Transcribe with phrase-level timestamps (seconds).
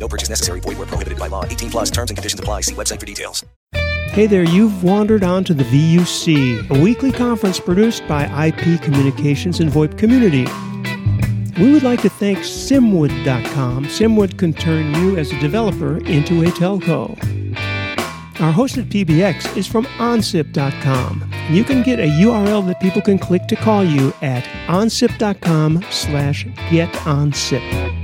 [0.00, 0.60] No purchase necessary.
[0.60, 1.44] Void where prohibited by law.
[1.44, 2.62] 18 plus terms and conditions apply.
[2.62, 3.44] See website for details.
[4.10, 9.70] Hey there, you've wandered onto the VUC, a weekly conference produced by IP Communications and
[9.70, 10.46] VoIP Community.
[11.62, 13.84] We would like to thank Simwood.com.
[13.84, 17.10] Simwood can turn you as a developer into a telco.
[18.40, 21.30] Our hosted PBX is from OnSip.com.
[21.50, 26.46] You can get a URL that people can click to call you at OnSip.com slash
[26.46, 27.99] GetOnSip.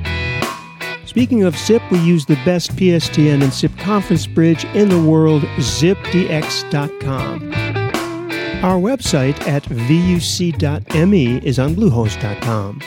[1.16, 5.44] Speaking of SIP, we use the best PSTN and SIP conference bridge in the world,
[5.56, 7.54] zipdx.com.
[8.62, 12.82] Our website at vuc.me is on bluehost.com.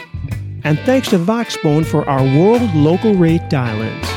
[0.63, 4.07] And thanks to Voxbone for our world local rate dial-ins.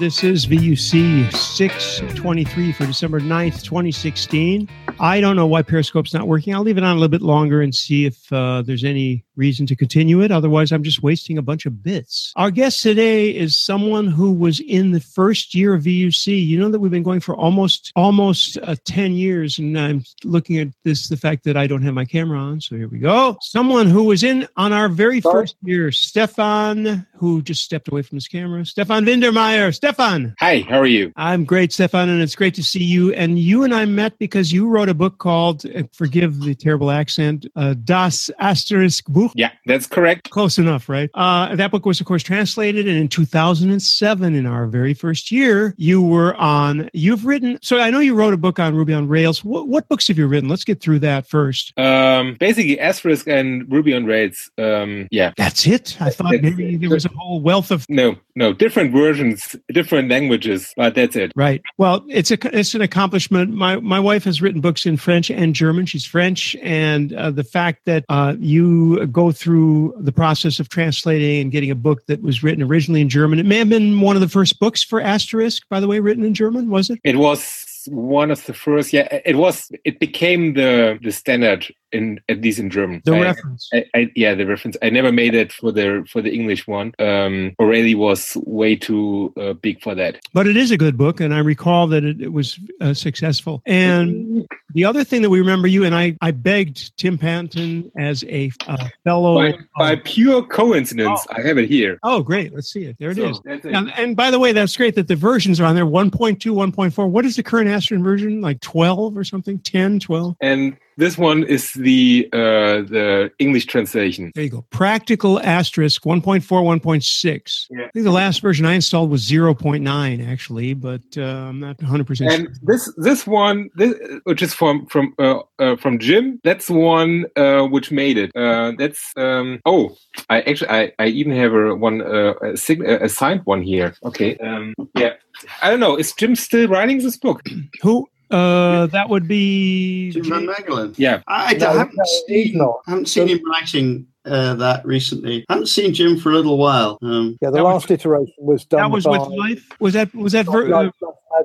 [0.00, 4.66] This is VUC 623 for December 9th, 2016.
[4.98, 6.54] I don't know why Periscope's not working.
[6.54, 9.66] I'll leave it on a little bit longer and see if uh, there's any reason
[9.66, 10.32] to continue it.
[10.32, 12.32] Otherwise, I'm just wasting a bunch of bits.
[12.36, 16.46] Our guest today is someone who was in the first year of VUC.
[16.46, 20.58] You know that we've been going for almost almost uh, 10 years, and I'm looking
[20.58, 22.62] at this the fact that I don't have my camera on.
[22.62, 23.36] So here we go.
[23.42, 25.42] Someone who was in on our very Sorry?
[25.42, 28.64] first year, Stefan, who just stepped away from his camera.
[28.64, 29.74] Stefan Wintermeyer.
[29.74, 30.34] Stefan.
[30.40, 31.12] Hi, how are you?
[31.16, 33.12] I'm great, Stefan, and it's great to see you.
[33.12, 36.90] And you and I met because you wrote a book called, uh, forgive the terrible
[36.90, 39.32] accent, uh, Das Asterisk Buch.
[39.34, 40.30] Yeah, that's correct.
[40.30, 41.10] Close enough, right?
[41.14, 42.88] Uh, that book was, of course, translated.
[42.88, 47.90] And in 2007, in our very first year, you were on, you've written, so I
[47.90, 49.44] know you wrote a book on Ruby on Rails.
[49.44, 50.48] What, what books have you written?
[50.48, 51.72] Let's get through that first.
[51.78, 54.50] Um, basically, Asterisk and Ruby on Rails.
[54.58, 55.32] Um, yeah.
[55.36, 55.96] That's it.
[56.00, 60.74] I thought maybe there was a whole wealth of No, no, different versions, different languages,
[60.76, 61.32] but that's it.
[61.34, 61.62] Right.
[61.78, 63.54] Well, it's a it's an accomplishment.
[63.54, 65.86] My my wife has written books in French and German.
[65.86, 71.40] She's French, and uh, the fact that uh, you go through the process of translating
[71.40, 73.38] and getting a book that was written originally in German.
[73.38, 76.22] It may have been one of the first books for Asterisk, by the way, written
[76.22, 76.68] in German.
[76.68, 77.00] Was it?
[77.04, 78.92] It was one of the first.
[78.92, 79.72] Yeah, it was.
[79.84, 83.02] It became the the standard in at least in German.
[83.04, 83.68] The I- reference.
[83.72, 84.76] I, I, yeah, the reference.
[84.82, 86.92] I never made it for the for the English one.
[86.98, 90.18] Um, O'Reilly was way too uh, big for that.
[90.32, 93.62] But it is a good book, and I recall that it, it was uh, successful.
[93.66, 98.24] And the other thing that we remember you and I, I begged Tim Panton as
[98.24, 99.34] a uh, fellow.
[99.36, 101.98] By, by pure coincidence, I have it here.
[102.02, 102.54] Oh, great!
[102.54, 102.96] Let's see it.
[102.98, 103.40] There it So, is.
[103.44, 103.64] it.
[103.64, 107.08] And, and by the way, that's great that the versions are on there 1.2, 1.4.
[107.08, 108.40] What is the current Astron version?
[108.40, 109.58] Like 12 or something?
[109.60, 110.36] 10, 12?
[110.40, 114.32] And this one is the uh, the English translation.
[114.34, 114.64] There you go.
[114.70, 117.66] Practical asterisk 1.4, 1.6.
[117.70, 117.84] Yeah.
[117.84, 122.16] I think the last version I installed was 0.9 actually, but uh, I'm not 100%
[122.16, 122.30] sure.
[122.30, 127.26] And this this one, this, which is from from uh, uh, from Jim, that's one
[127.36, 128.30] uh, which made it.
[128.34, 129.96] Uh, that's um, oh,
[130.30, 133.94] I actually I, I even have a one uh, a, sig- a signed one here.
[134.04, 135.14] Okay, um, yeah.
[135.60, 135.96] I don't know.
[135.96, 137.42] Is Jim still writing this book?
[137.82, 138.08] Who?
[138.30, 140.10] Uh, that would be.
[140.10, 140.94] Jim Van Meggelen.
[140.98, 141.22] Yeah.
[141.26, 142.76] I, I No, haven't no, seen, not.
[142.86, 145.44] I haven't seen him writing uh, that recently.
[145.48, 146.98] I haven't seen Jim for a little while.
[147.02, 148.80] Um, Yeah, the That was- last iteration was done.
[148.80, 149.68] That was by, with Leif?
[149.80, 150.90] Was that, was that, ver- uh,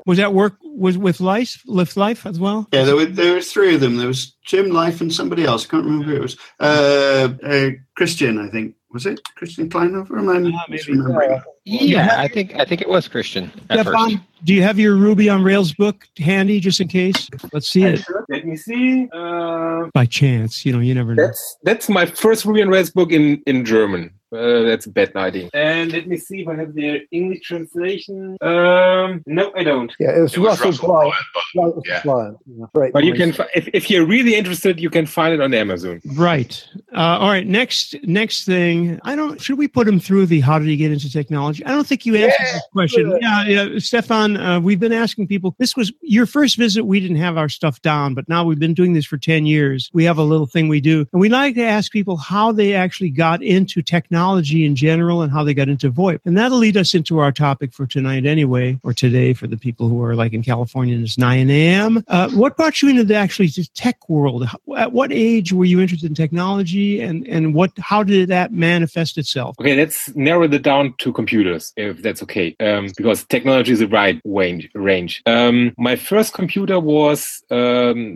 [0.05, 2.67] was that work, was with Leif, Lift Leif as well?
[2.73, 3.97] yeah, there were there were three of them.
[3.97, 5.65] There was Jim Leif and somebody else.
[5.65, 6.37] I can't remember who it was.
[6.59, 8.75] Uh, uh, Christian, I think.
[8.93, 10.19] Was it Christian Kleinhofer?
[10.19, 10.83] Am I maybe.
[10.83, 11.41] misremembering?
[11.63, 13.51] Yeah, I think I think it was Christian.
[13.65, 17.29] Stefan, do you have your Ruby on Rails book handy just in case?
[17.53, 18.03] Let's see it.
[18.29, 19.07] Let me see.
[19.13, 21.25] Uh, By chance, you know, you never know.
[21.25, 24.11] that's that's my first Ruby on Rails book in in German.
[24.33, 25.49] Uh, that's a bad lighting.
[25.53, 28.37] And let me see if I have the English translation.
[28.41, 29.91] Um, no, I don't.
[29.99, 31.13] Yeah, it was, It was Russell, Russell Bryant.
[31.53, 32.01] Bryant, Russell yeah.
[32.03, 32.65] Bryant, yeah.
[32.73, 36.01] Great But you can, if, if you're really interested, you can find it on Amazon.
[36.15, 36.65] Right.
[36.95, 37.45] Uh, all right.
[37.45, 38.99] Next, next thing.
[39.03, 39.41] I don't.
[39.41, 41.65] Should we put him through the how did he get into technology?
[41.65, 43.17] I don't think you answered this question.
[43.21, 43.79] Yeah, yeah.
[43.79, 45.55] Stefan, uh, we've been asking people.
[45.57, 46.85] This was your first visit.
[46.85, 49.89] We didn't have our stuff down, but now we've been doing this for ten years.
[49.93, 52.73] We have a little thing we do, and we like to ask people how they
[52.73, 56.19] actually got into technology in general and how they got into VoIP.
[56.25, 59.87] And that'll lead us into our topic for tonight anyway, or today for the people
[59.87, 62.03] who are like in California and it's 9 a.m.
[62.07, 64.47] Uh, what brought you into the actually the tech world?
[64.77, 69.17] At what age were you interested in technology and, and what how did that manifest
[69.17, 69.55] itself?
[69.59, 73.87] Okay, let's narrow it down to computers, if that's okay, um, because technology is a
[73.87, 74.69] wide range.
[74.75, 75.21] range.
[75.25, 78.15] Um, my first computer was um,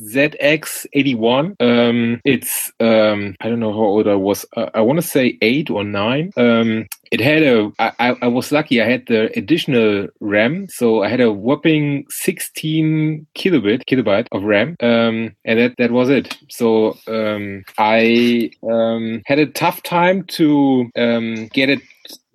[0.00, 1.56] ZX81.
[1.60, 4.44] Um, it's um, I don't know how old I was.
[4.56, 6.32] Uh, I want to say eight or nine.
[6.36, 7.70] Um, it had a.
[7.78, 8.82] I, I was lucky.
[8.82, 14.76] I had the additional RAM, so I had a whopping 16 kilobit kilobyte of RAM,
[14.80, 16.36] um, and that that was it.
[16.48, 21.80] So um, I um, had a tough time to um, get it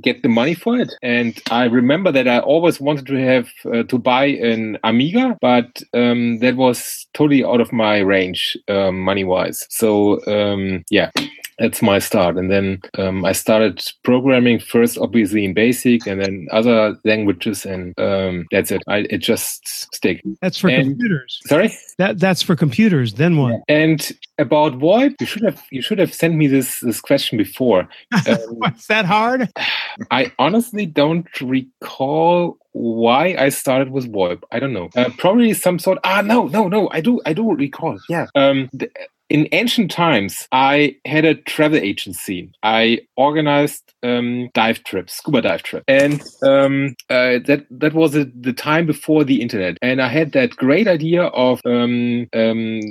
[0.01, 0.93] get the money for it.
[1.01, 5.81] And I remember that I always wanted to have uh, to buy an Amiga, but
[5.93, 9.65] um, that was totally out of my range um, money wise.
[9.69, 11.11] So um, yeah
[11.59, 12.37] that's my start.
[12.37, 17.93] And then um, I started programming first, obviously in BASIC, and then other languages, and
[17.99, 18.81] um, that's it.
[18.87, 20.21] I, it just stick.
[20.41, 21.39] That's for And- computers.
[21.45, 21.73] Sorry.
[21.97, 23.15] That that's for computers.
[23.15, 23.61] Then what?
[23.67, 27.87] And about VoIP, you should have you should have sent me this this question before.
[28.27, 29.49] Um, What's that hard?
[30.11, 34.41] I honestly don't recall why I started with VoIP.
[34.51, 34.89] I don't know.
[34.95, 35.97] Uh, probably some sort.
[36.03, 36.89] Ah, no, no, no.
[36.91, 37.19] I do.
[37.25, 37.97] I do recall.
[38.07, 38.27] Yeah.
[38.35, 38.89] Um, the,
[39.29, 42.51] in ancient times, I had a travel agency.
[42.63, 48.25] I organized um, dive trips, scuba dive trips, and um, uh, that that was a,
[48.39, 49.77] the time before the internet.
[49.81, 52.81] And I had that great idea of um, um,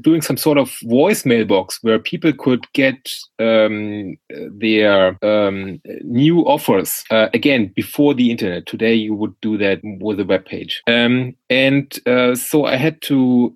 [0.00, 3.08] doing some sort of voice mailbox where people could get
[3.38, 8.66] um, their um, new offers uh, again before the internet.
[8.66, 10.82] Today, you would do that with a web page.
[10.86, 13.52] And uh, so I had to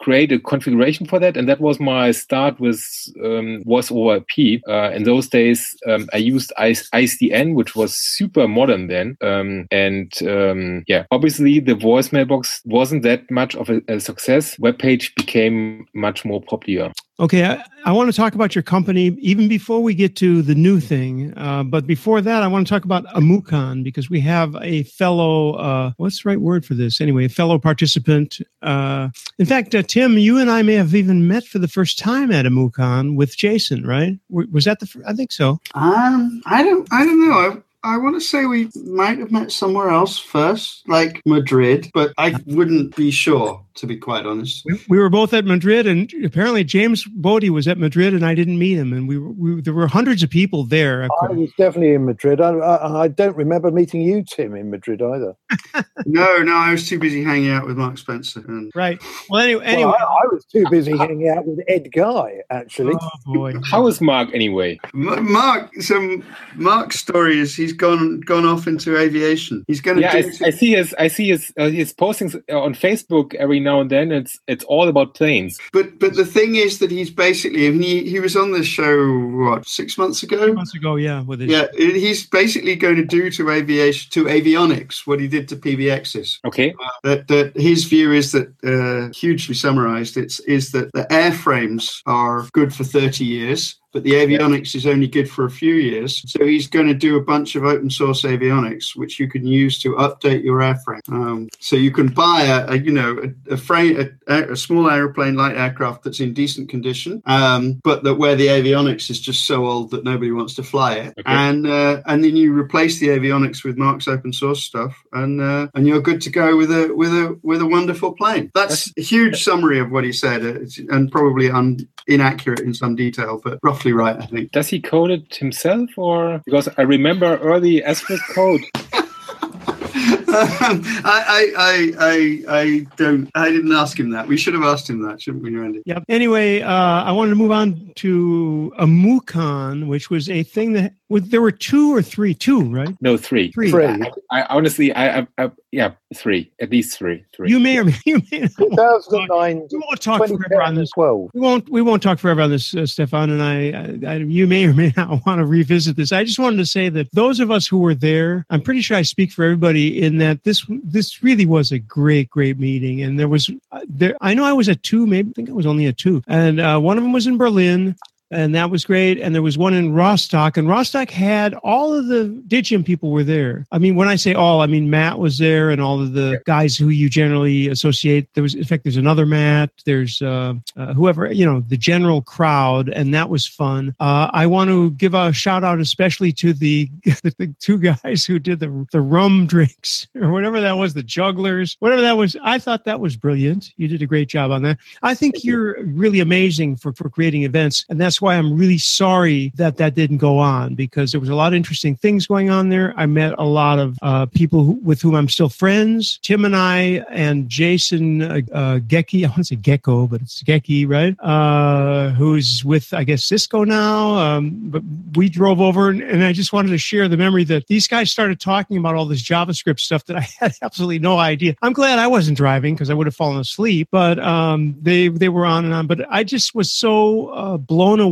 [0.00, 2.80] create a configuration for that, and that was my start with
[3.24, 4.62] um, voice over IP.
[4.68, 9.66] Uh, in those days, um, I used IC- ISDN, which was super modern then, um,
[9.72, 14.56] and um, yeah, obviously the voicemail box wasn't that much of a, a success.
[14.60, 16.92] Web page became much more popular.
[17.18, 20.54] Okay, I, I want to talk about your company even before we get to the
[20.54, 21.32] new thing.
[21.34, 25.54] Uh, but before that, I want to talk about AMOOCON because we have a fellow,
[25.54, 27.00] uh, what's the right word for this?
[27.00, 28.38] Anyway, a fellow participant.
[28.60, 29.08] Uh,
[29.38, 32.30] in fact, uh, Tim, you and I may have even met for the first time
[32.30, 34.18] at AMOOCON with Jason, right?
[34.28, 34.86] Was that the?
[34.86, 35.58] fir- I think so.
[35.74, 37.32] Um, I don't, I don't know.
[37.32, 42.12] I, I want to say we might have met somewhere else first, like Madrid, but
[42.18, 44.62] I wouldn't be sure, to be quite honest.
[44.64, 48.34] We, we were both at Madrid, and apparently James Bodie was at Madrid, and I
[48.34, 48.92] didn't meet him.
[48.92, 51.04] And we, were, we there were hundreds of people there.
[51.22, 52.40] I was definitely in Madrid.
[52.40, 55.34] I, I, I don't remember meeting you, Tim, in Madrid either.
[56.04, 58.40] No, no, I was too busy hanging out with Mark Spencer.
[58.46, 59.02] And Right.
[59.28, 59.92] Well, anyway, anyway.
[59.98, 62.94] Well, I, I was too busy hanging out with Ed Guy, actually.
[63.00, 63.54] Oh boy.
[63.64, 64.78] How is Mark anyway?
[64.94, 66.22] M- Mark, so
[66.54, 69.64] Mark's story is he's gone gone off into aviation.
[69.66, 70.32] He's going to Yeah, do.
[70.44, 73.90] I, I see his I see his uh, his postings on Facebook every now and
[73.90, 74.12] then.
[74.12, 75.58] It's it's all about planes.
[75.72, 78.96] but but the thing is that he's basically, and he he was on this show
[79.42, 80.46] what six months ago.
[80.46, 84.24] Six months ago, yeah, with his Yeah, he's basically going to do to aviation to
[84.24, 86.38] avionics what he did to PBXs.
[86.44, 86.74] Okay.
[87.02, 92.46] that, that his view is that uh, hugely summarized it's is that the airframes are
[92.52, 96.22] good for 30 years but the avionics is only good for a few years.
[96.30, 99.78] So he's going to do a bunch of open source avionics which you can use
[99.78, 101.00] to update your airframe.
[101.10, 104.90] Um, so you can buy a, a you know a, a frame a, a small
[104.90, 109.46] aeroplane light aircraft that's in decent condition um, but that where the avionics is just
[109.46, 111.14] so old that nobody wants to fly it.
[111.18, 111.22] Okay.
[111.32, 115.68] and uh, and then you replace the avionics with Mark's open source stuff and uh,
[115.74, 118.50] and you're good to go with a with a with a wonderful plane.
[118.54, 120.44] That's a huge summary of what he said.
[120.44, 124.80] It's, and probably un, inaccurate in some detail but roughly right I think Does he
[124.80, 128.62] code it himself or because I remember early Asterisk code.
[131.04, 133.30] I, I, I, I, I don't.
[133.34, 134.26] I didn't ask him that.
[134.26, 135.82] We should have asked him that, shouldn't we, Randy?
[135.86, 136.04] Yep.
[136.08, 140.92] Anyway, uh, I wanted to move on to a Mukon, which was a thing that
[141.08, 142.94] with there were two or three, two, right?
[143.00, 143.52] No, three.
[143.52, 143.70] Three.
[143.70, 143.86] Three.
[143.86, 147.24] I, I honestly, I, I, I, yeah, three, at least three.
[147.34, 147.48] Three.
[147.50, 150.90] You may or may, you may not want- 2009, we won't talk forever on this.
[150.96, 151.30] 2012.
[151.34, 151.68] We won't.
[151.68, 154.16] We won't talk forever on this, uh, Stefan and I, I, I.
[154.16, 156.12] You may or may not want to revisit this.
[156.12, 158.96] I just wanted to say that those of us who were there, I'm pretty sure
[158.96, 163.02] I speak for everybody in that this this really was a great, great meeting.
[163.02, 164.16] And there was uh, there.
[164.20, 166.60] I know I was at two, maybe I think I was only at two, and
[166.60, 167.96] uh, one of them was in Berlin.
[168.30, 169.20] And that was great.
[169.20, 173.22] And there was one in Rostock, and Rostock had all of the Digium people were
[173.22, 173.66] there.
[173.70, 176.42] I mean, when I say all, I mean Matt was there, and all of the
[176.44, 178.28] guys who you generally associate.
[178.34, 179.70] There was, in fact, there's another Matt.
[179.84, 183.94] There's uh, uh, whoever you know, the general crowd, and that was fun.
[184.00, 188.38] Uh, I want to give a shout out, especially to the the two guys who
[188.38, 192.36] did the the rum drinks or whatever that was, the jugglers, whatever that was.
[192.42, 193.72] I thought that was brilliant.
[193.76, 194.78] You did a great job on that.
[195.02, 199.52] I think you're really amazing for for creating events, and that's why I'm really sorry
[199.56, 202.68] that that didn't go on because there was a lot of interesting things going on
[202.68, 202.94] there.
[202.96, 206.18] I met a lot of uh, people who, with whom I'm still friends.
[206.22, 210.42] Tim and I and Jason uh, uh, Gecki, I want to say Gecko, but it's
[210.42, 211.16] Gecki, right?
[211.20, 214.16] Uh, who's with I guess Cisco now.
[214.16, 214.82] Um, but
[215.14, 218.10] we drove over, and, and I just wanted to share the memory that these guys
[218.10, 221.54] started talking about all this JavaScript stuff that I had absolutely no idea.
[221.62, 223.88] I'm glad I wasn't driving because I would have fallen asleep.
[223.90, 225.86] But um, they they were on and on.
[225.86, 228.05] But I just was so uh, blown away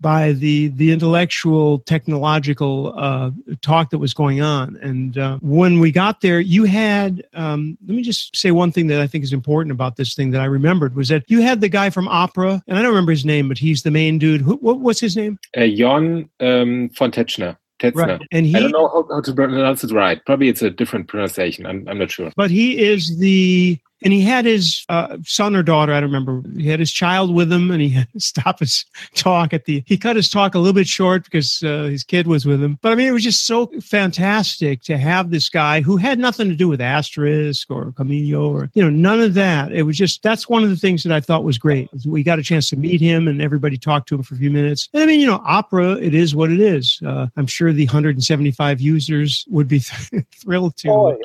[0.00, 3.30] by the the intellectual, technological uh,
[3.62, 4.76] talk that was going on.
[4.82, 8.86] And uh, when we got there, you had um, let me just say one thing
[8.88, 11.60] that I think is important about this thing that I remembered was that you had
[11.60, 14.40] the guy from Opera, and I don't remember his name, but he's the main dude.
[14.40, 15.38] Who, what, what's his name?
[15.56, 17.56] Uh, Jon um, von Tetzchner.
[17.80, 18.18] Tetzner.
[18.18, 18.28] Right.
[18.30, 20.24] And he, I don't know how, how to pronounce it right.
[20.24, 21.66] Probably it's a different pronunciation.
[21.66, 22.32] I'm, I'm not sure.
[22.36, 26.42] but he is the and he had his uh, son or daughter i don't remember
[26.56, 28.84] he had his child with him and he had to stop his
[29.14, 32.26] talk at the he cut his talk a little bit short because uh, his kid
[32.26, 32.78] was with him.
[32.82, 36.48] But i mean it was just so fantastic to have this guy who had nothing
[36.48, 39.72] to do with asterisk or Kamailio or you know none of that.
[39.72, 41.88] It was just that's one of the things that i thought was great.
[42.04, 44.50] We got a chance to meet him and everybody talked to him for a few
[44.50, 44.88] minutes.
[44.92, 47.00] And i mean you know opera it is what it is.
[47.04, 49.78] Uh, i'm sure the 175 users would be
[50.34, 51.16] thrilled to Boy,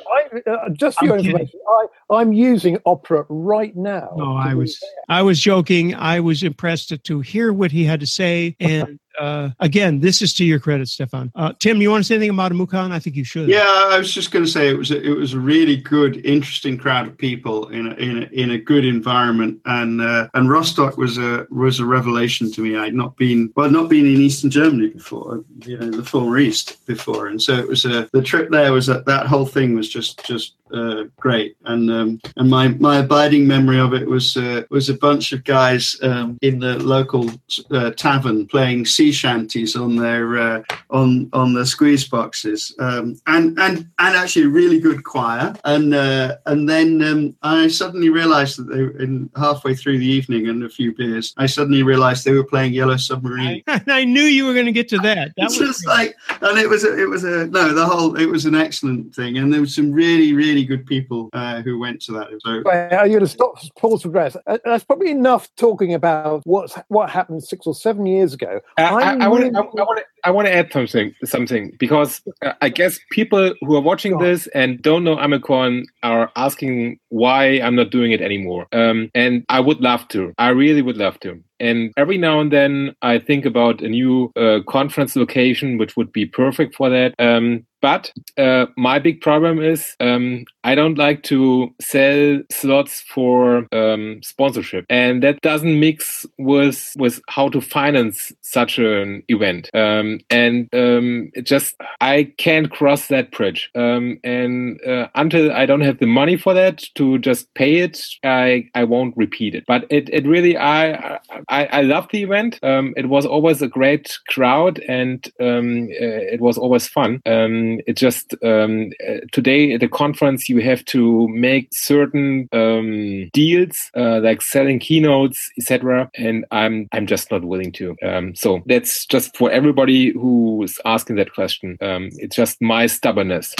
[0.46, 1.30] uh, just for I'm your kidding.
[1.32, 4.14] information, I, I'm using Opera right now.
[4.16, 4.90] No, I was there.
[5.08, 5.94] I was joking.
[5.94, 8.56] I was impressed to, to hear what he had to say.
[8.60, 11.30] And uh, again, this is to your credit, Stefan.
[11.34, 12.90] Uh, Tim, you want to say anything about AMOOCON?
[12.90, 13.48] I think you should.
[13.50, 16.24] Yeah, I was just going to say it was a, it was a really good,
[16.24, 20.48] interesting crowd of people in a, in a, in a good environment, and uh, and
[20.48, 22.78] Rostock was a was a revelation to me.
[22.78, 26.84] I'd not been well, not been in Eastern Germany before, you know, the former East
[26.86, 29.90] before, and so it was a the trip there was that that whole thing was
[29.90, 34.62] just just uh, great, and um, and my my abiding memory of it was uh,
[34.70, 37.30] was a bunch of guys um, in the local
[37.70, 43.58] uh, tavern playing sea shanties on their uh, on on the squeeze boxes, um, and
[43.58, 48.58] and and actually a really good choir, and uh, and then um, I suddenly realised
[48.58, 52.24] that they were in halfway through the evening and a few beers, I suddenly realised
[52.24, 53.62] they were playing Yellow Submarine.
[53.66, 55.32] I, I knew you were going to get to that.
[55.40, 58.16] That It's was just like, and it was, a, it was a no, the whole,
[58.16, 61.78] it was an excellent thing, and there was some really, really good people uh, who
[61.78, 62.28] went to that.
[62.40, 63.56] So Right, are you going to stop?
[63.76, 64.36] Pause for breath.
[64.46, 68.60] Uh, That's probably enough talking about what's what happened six or seven years ago.
[68.76, 69.58] Uh, I want to.
[69.58, 70.04] I want to.
[70.24, 71.14] I want to add something.
[71.24, 76.30] Something because uh, I guess people who are watching this and don't know AMOOCON are
[76.36, 78.66] asking why I'm not doing it anymore.
[78.72, 80.32] Um, and I would love to.
[80.38, 81.42] I really would love to.
[81.60, 86.12] And every now and then I think about a new uh, conference location, which would
[86.12, 87.14] be perfect for that.
[87.18, 93.66] Um, but uh, my big problem is um, I don't like to sell slots for
[93.72, 99.70] um, sponsorship, and that doesn't mix with with how to finance such an event.
[99.74, 103.70] Um, and um, just I can't cross that bridge.
[103.74, 108.04] Um, and uh, until I don't have the money for that to just pay it,
[108.24, 109.64] I I won't repeat it.
[109.66, 111.18] But it it really I
[111.50, 112.58] I, I love the event.
[112.62, 117.20] Um, it was always a great crowd, and um, uh, it was always fun.
[117.26, 123.28] Um, it just um, uh, today at the conference you have to make certain um,
[123.32, 126.10] deals uh, like selling keynotes, etc.
[126.14, 127.96] And I'm I'm just not willing to.
[128.02, 131.76] Um, so that's just for everybody who's asking that question.
[131.80, 133.54] Um, it's just my stubbornness.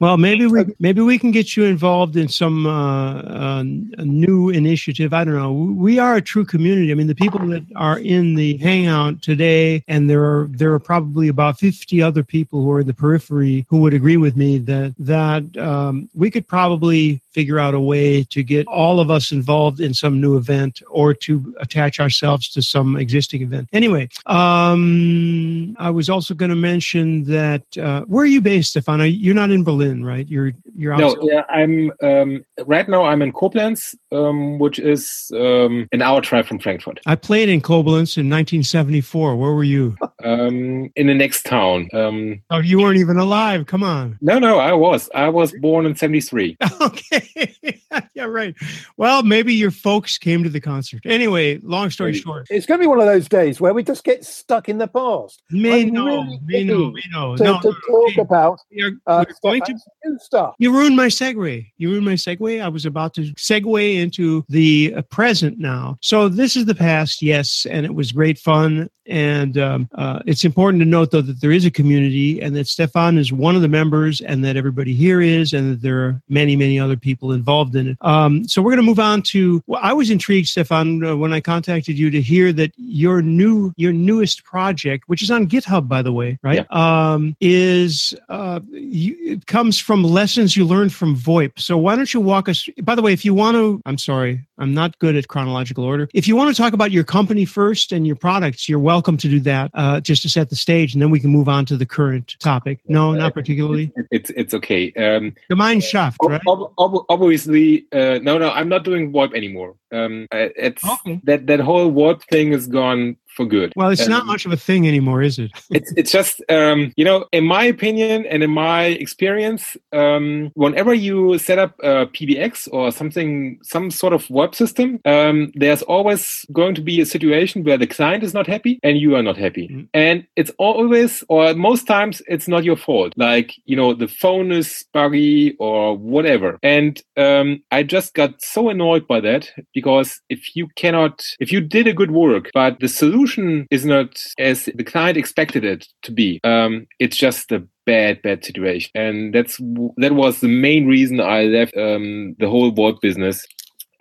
[0.00, 5.12] Well, maybe we maybe we can get you involved in some uh, uh, new initiative.
[5.12, 5.52] I don't know.
[5.52, 6.90] We are a true community.
[6.90, 10.78] I mean, the people that are in the hangout today, and there are there are
[10.78, 14.58] probably about fifty other people who are in the periphery who would agree with me
[14.58, 19.32] that that um, we could probably figure out a way to get all of us
[19.32, 23.68] involved in some new event or to attach ourselves to some existing event.
[23.72, 29.04] Anyway, um, I was also going to mention that uh, where are you based, Stefano?
[29.04, 30.28] You're not in Berlin, right?
[30.28, 31.24] You're you're No, outside.
[31.24, 33.04] yeah, I'm um, right now.
[33.04, 37.00] I'm in Koblenz, um, which is um, an hour drive from Frankfurt.
[37.06, 39.36] I played in Koblenz in 1974.
[39.36, 39.96] Where were you?
[40.24, 41.88] Um, in the next town.
[41.92, 43.66] Um, Oh, you weren't even alive.
[43.66, 44.18] Come on.
[44.20, 45.10] no, no, I was.
[45.14, 46.56] I was born in '73.
[46.80, 47.54] Okay.
[48.14, 48.54] yeah, right.
[48.96, 51.02] Well, maybe your folks came to the concert.
[51.04, 52.22] Anyway, long story Maybe.
[52.22, 54.78] short, It's going to be one of those days where we just get stuck in
[54.78, 55.42] the past.
[55.50, 57.36] may I'm know, really may know, itching may know.
[57.36, 60.18] To, No, to no, talk hey, about we are- uh, we're going to Stefan's new
[60.18, 60.54] stuff.
[60.58, 61.66] You ruined my segue.
[61.76, 62.62] You ruined my segue.
[62.62, 65.96] I was about to segue into the present now.
[66.00, 68.88] So this is the past, yes, and it was great fun.
[69.06, 72.66] And um, uh, it's important to note, though, that there is a community and that
[72.66, 76.22] Stefan is one of the members and that everybody here is and that there are
[76.28, 77.98] many, many other people involved in it.
[78.00, 81.32] Um, so we're going to move on to, well, I was intrigued, Stefan, uh, when
[81.32, 85.86] I contacted you to hear that your new, your newest project, which is on GitHub,
[85.86, 91.16] by the way, right, um, is, uh, you, it comes from lessons you learned from
[91.16, 91.58] VoIP.
[91.58, 94.46] So why don't you walk us, by the way, if you want to, I'm sorry,
[94.56, 96.08] I'm not good at chronological order.
[96.14, 99.16] If you want to talk about your company first and your products, you're welcome to
[99.16, 101.76] do that uh, just to set the stage, and then we can move on to
[101.76, 102.80] the current topic.
[102.86, 103.92] No, not particularly.
[104.10, 104.92] It's it's okay.
[104.92, 106.40] Um, Gemeinschaft, ob- right?
[106.46, 109.74] ob- ob- obviously, uh, no, no, I'm not doing VoIP anymore.
[109.92, 111.20] Um, uh, it's Okay.
[111.24, 113.72] that that whole VoIP thing is gone for good.
[113.76, 115.50] Well, it's not much of a thing anymore, is it?
[115.70, 120.92] it's it's just um, you know in my opinion and in my experience um, whenever
[120.94, 126.44] you set up a pbx or something some sort of web system um, there's always
[126.52, 129.36] going to be a situation where the client is not happy and you are not
[129.36, 129.88] happy Mhm.
[129.94, 134.52] and it's always or most times it's not your fault like you know the phone
[134.52, 140.54] is buggy or whatever and um, i just got so annoyed by that because if
[140.56, 143.23] you cannot if you did a good work but the solution
[143.70, 146.40] is not as the client expected it to be.
[146.44, 148.90] Um, it's just a bad bad situation.
[148.94, 149.58] And that's
[149.98, 153.46] that was the main reason i left um, the whole VoIP business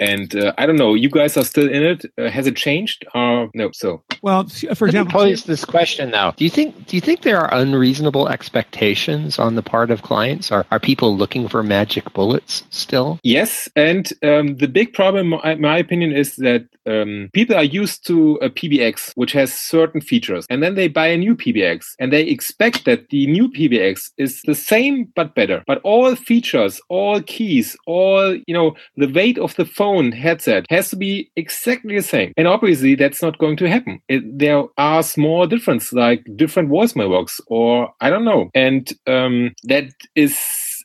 [0.10, 3.00] and uh, i don't know you guys are still in it uh, has it changed
[3.16, 3.90] uh, no so
[4.24, 4.42] Well,
[4.80, 6.28] for Let me example, pose this question now.
[6.38, 10.46] Do you think do you think there are unreasonable expectations on the part of clients?
[10.56, 13.10] Are are people looking for magic bullets still?
[13.24, 18.00] Yes, and um, the big problem, in my opinion, is that um, people are used
[18.08, 18.18] to
[18.48, 22.24] a PBX which has certain features, and then they buy a new PBX, and they
[22.36, 25.58] expect that the new PBX is the same but better.
[25.68, 30.90] But all features, all keys, all you know, the weight of the phone headset has
[30.90, 34.02] to be exactly the same, and obviously that's not going to happen.
[34.08, 39.54] It, there are small differences, like different voicemail box, or I don't know, and um,
[39.64, 39.86] that
[40.16, 40.38] is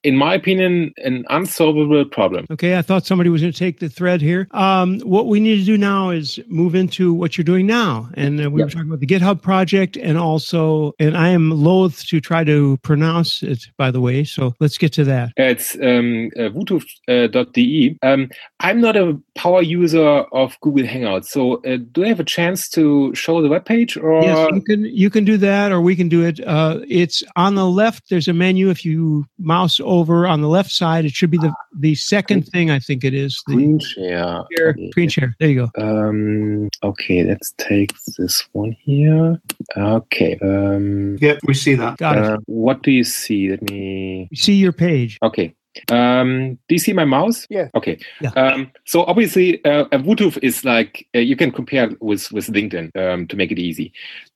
[0.04, 2.46] in my opinion, an unsolvable problem.
[2.50, 4.48] Okay, I thought somebody was going to take the thread here.
[4.52, 8.44] Um, what we need to do now is move into what you're doing now, and
[8.44, 12.20] uh, we were talking about the GitHub project, and also, and I am loath to
[12.20, 14.24] try to pronounce it, by the way.
[14.24, 15.32] So let's get to that.
[15.36, 17.98] It's um, uh, vutuv.de.
[18.02, 22.24] Um, I'm not a power user of Google Hangouts, so uh, do I have a
[22.24, 24.00] chance to show the webpage?
[24.02, 26.40] Or yes, you can you can do that, or we can do it.
[26.46, 28.10] Uh, it's on the left.
[28.10, 28.70] There's a menu.
[28.70, 32.70] If you mouse over on the left side, it should be the the second thing.
[32.70, 34.44] I think it is the screen share?
[34.56, 35.36] share, screen share.
[35.38, 35.82] There you go.
[35.82, 39.40] Um, okay, let's take this one here.
[39.76, 40.38] Okay.
[40.42, 41.96] Um, Yep, we see that.
[41.98, 42.24] Got it.
[42.24, 43.50] uh, what do you see?
[43.50, 44.28] Let me.
[44.30, 45.18] You see your page.
[45.22, 45.54] Okay.
[45.90, 47.46] Um, do you see my mouse?
[47.50, 47.68] Yeah.
[47.74, 47.98] Okay.
[48.20, 48.30] Yeah.
[48.30, 52.96] Um, so obviously, uh, a Vutuv is like uh, you can compare with with LinkedIn
[52.96, 53.92] um, to make it easy.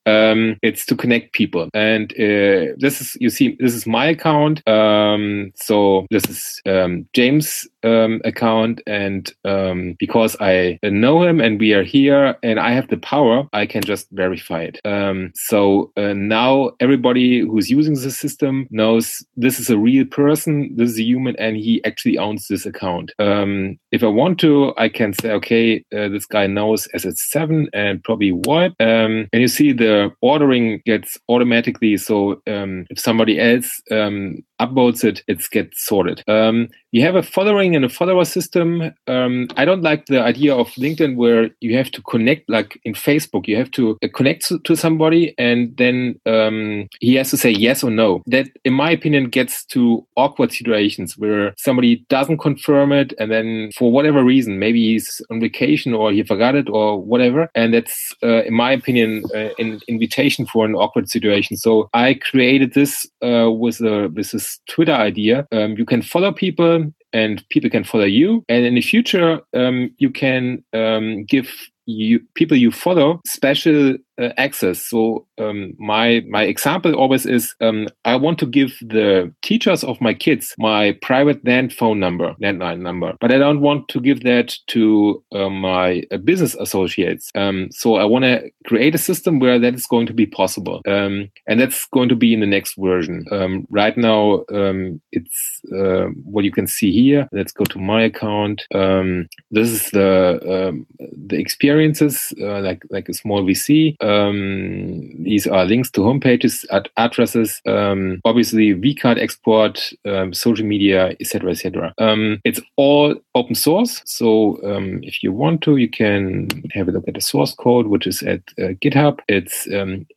[0.07, 4.67] Um, it's to connect people, and uh, this is you see this is my account.
[4.69, 11.61] Um, so this is um, James' um, account, and um, because I know him and
[11.61, 14.81] we are here, and I have the power, I can just verify it.
[14.85, 20.75] Um, so uh, now everybody who's using the system knows this is a real person,
[20.77, 23.13] this is a human, and he actually owns this account.
[23.19, 28.33] If I want to, I can say, okay, uh, this guy knows SS7 and probably
[28.33, 28.73] what.
[28.79, 31.97] And you see the ordering gets automatically.
[31.97, 36.23] So um, if somebody else um, upvotes it, it gets sorted.
[36.29, 38.93] Um, you have a following and a follower system.
[39.07, 42.93] Um, I don't like the idea of LinkedIn where you have to connect, like in
[42.93, 47.51] Facebook, you have to uh, connect to, somebody and then um, he has to say
[47.51, 48.23] yes or no.
[48.27, 53.71] That, in my opinion, gets to awkward situations where somebody doesn't confirm it and then
[53.77, 57.49] for whatever reason, maybe he's on vacation or he forgot it or whatever.
[57.55, 59.51] And that's, uh, in my opinion, uh,
[59.89, 61.57] invitation for an awkward situation.
[61.57, 65.47] So I created this uh, with, a, with this Twitter idea.
[65.53, 68.45] Um, you can follow people and people can follow you.
[68.49, 71.51] And in the future, um, you can um, give
[71.87, 74.85] you people you follow special uh, access.
[74.85, 80.01] So um, my my example always is um, I want to give the teachers of
[80.01, 84.23] my kids my private land phone number, landline number, but I don't want to give
[84.25, 87.31] that to uh, my uh, business associates.
[87.35, 90.83] Um, so I want to create a system where that is going to be possible,
[90.87, 93.25] um, and that's going to be in the next version.
[93.31, 97.29] Um, right now, um, it's uh, what you can see here.
[97.33, 98.67] Let's go to my account.
[98.71, 100.83] this is the
[101.27, 103.97] the experiences uh, like like a small VC.
[104.03, 111.17] Um, these are links to homepages, ad- addresses, um, obviously vCard export, um, social media,
[111.21, 111.95] etc., etc.
[111.99, 116.93] Um, it's all open source, so um, if you want to, you can have a
[116.93, 119.21] look at the source code, which is at uh, GitHub.
[119.29, 119.67] It's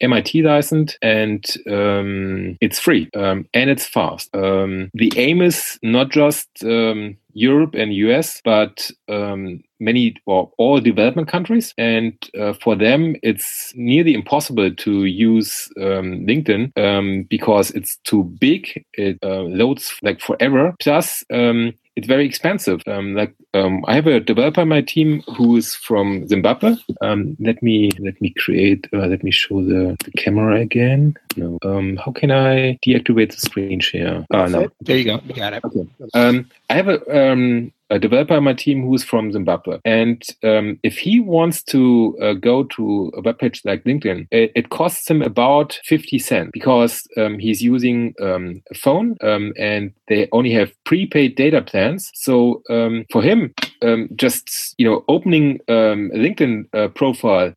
[0.02, 1.46] MIT um, licensed and
[2.62, 4.32] it's free and it's fast.
[4.32, 6.50] the aim is not just
[7.36, 11.74] Europe and US, but um, many or all development countries.
[11.78, 18.24] And uh, for them, it's nearly impossible to use um, LinkedIn um, because it's too
[18.24, 18.84] big.
[18.94, 20.74] It uh, loads like forever.
[20.80, 22.82] Plus, um, it's very expensive.
[22.88, 26.76] Um, like um, I have a developer in my team who is from Zimbabwe.
[27.02, 28.88] Um, let me let me create.
[28.94, 31.16] Uh, let me show the, the camera again.
[31.38, 31.58] No.
[31.64, 34.26] Um, how can I deactivate the screen share?
[34.32, 34.70] Oh no.
[34.82, 35.22] There you go.
[35.26, 35.64] You got it.
[35.64, 35.88] Okay.
[36.14, 39.80] Um, I have a um, a developer on my team who's from Zimbabwe.
[39.86, 44.52] And um, if he wants to uh, go to a web page like LinkedIn, it,
[44.56, 49.94] it costs him about 50 cents because um, he's using um, a phone um, and
[50.08, 52.12] they only have prepaid data plans.
[52.14, 55.74] So um, for him, um, just you know opening a
[56.18, 57.54] LinkedIn uh, profile,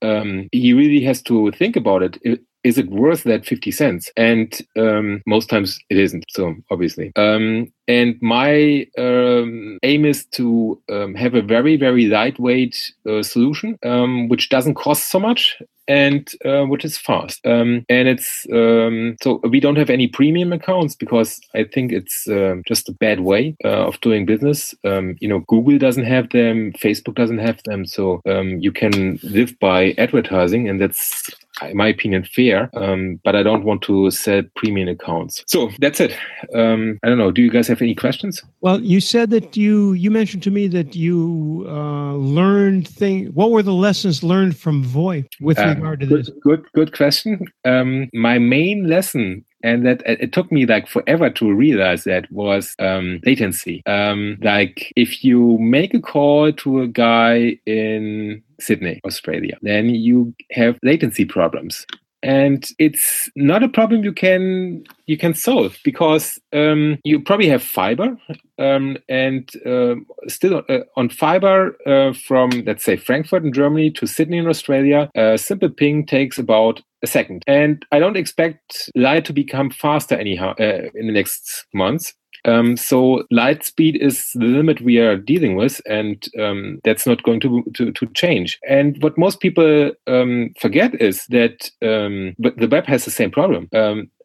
[0.53, 4.11] he really has to think about it is it worth that 50 cents?
[4.17, 6.25] And um, most times it isn't.
[6.31, 7.13] So obviously.
[7.17, 12.77] Um, and my um, aim is to um, have a very, very lightweight
[13.09, 17.41] uh, solution, um, which doesn't cost so much and uh, which is fast.
[17.47, 22.57] Um, and it's so we don't have any premium accounts because I think it's uh,
[22.67, 24.75] just a bad way uh, of doing business.
[24.85, 29.95] You know, Google doesn't have them, Facebook doesn't have them, so you can live by
[29.97, 31.31] advertising, and that's
[31.63, 32.71] in my opinion, fair.
[32.75, 35.45] Um, but I don't want to set premium accounts.
[35.47, 36.17] So that's it.
[36.55, 37.31] Um, I don't know.
[37.31, 38.43] Do you guys have any questions?
[38.61, 43.27] Well, you said that you you mentioned to me that you uh, learned thing.
[43.29, 46.31] What were the lessons learned from VoIP with uh, regard to good, this?
[46.43, 47.45] Good, good question.
[47.65, 52.75] Um, my main lesson and that it took me like forever to realize that was
[52.79, 53.83] um, latency.
[53.87, 60.35] Um, like if you make a call to a guy in Sydney, Australia, then you
[60.53, 61.87] have latency problems
[62.23, 67.63] and it's not a problem you can you can solve because um, you probably have
[67.63, 68.17] fiber
[68.59, 69.95] um, and uh,
[70.27, 75.09] still uh, on fiber uh, from let's say Frankfurt in Germany to Sydney in Australia,
[75.15, 77.43] a simple ping takes about a second.
[77.47, 82.15] And I don't expect light to become faster anyhow uh, in the next months.
[82.45, 87.23] Um, so light speed is the limit we are dealing with, and um, that's not
[87.25, 88.59] going to, to, to change.
[88.69, 93.69] And what most people um, forget is that um, the web has the same problem.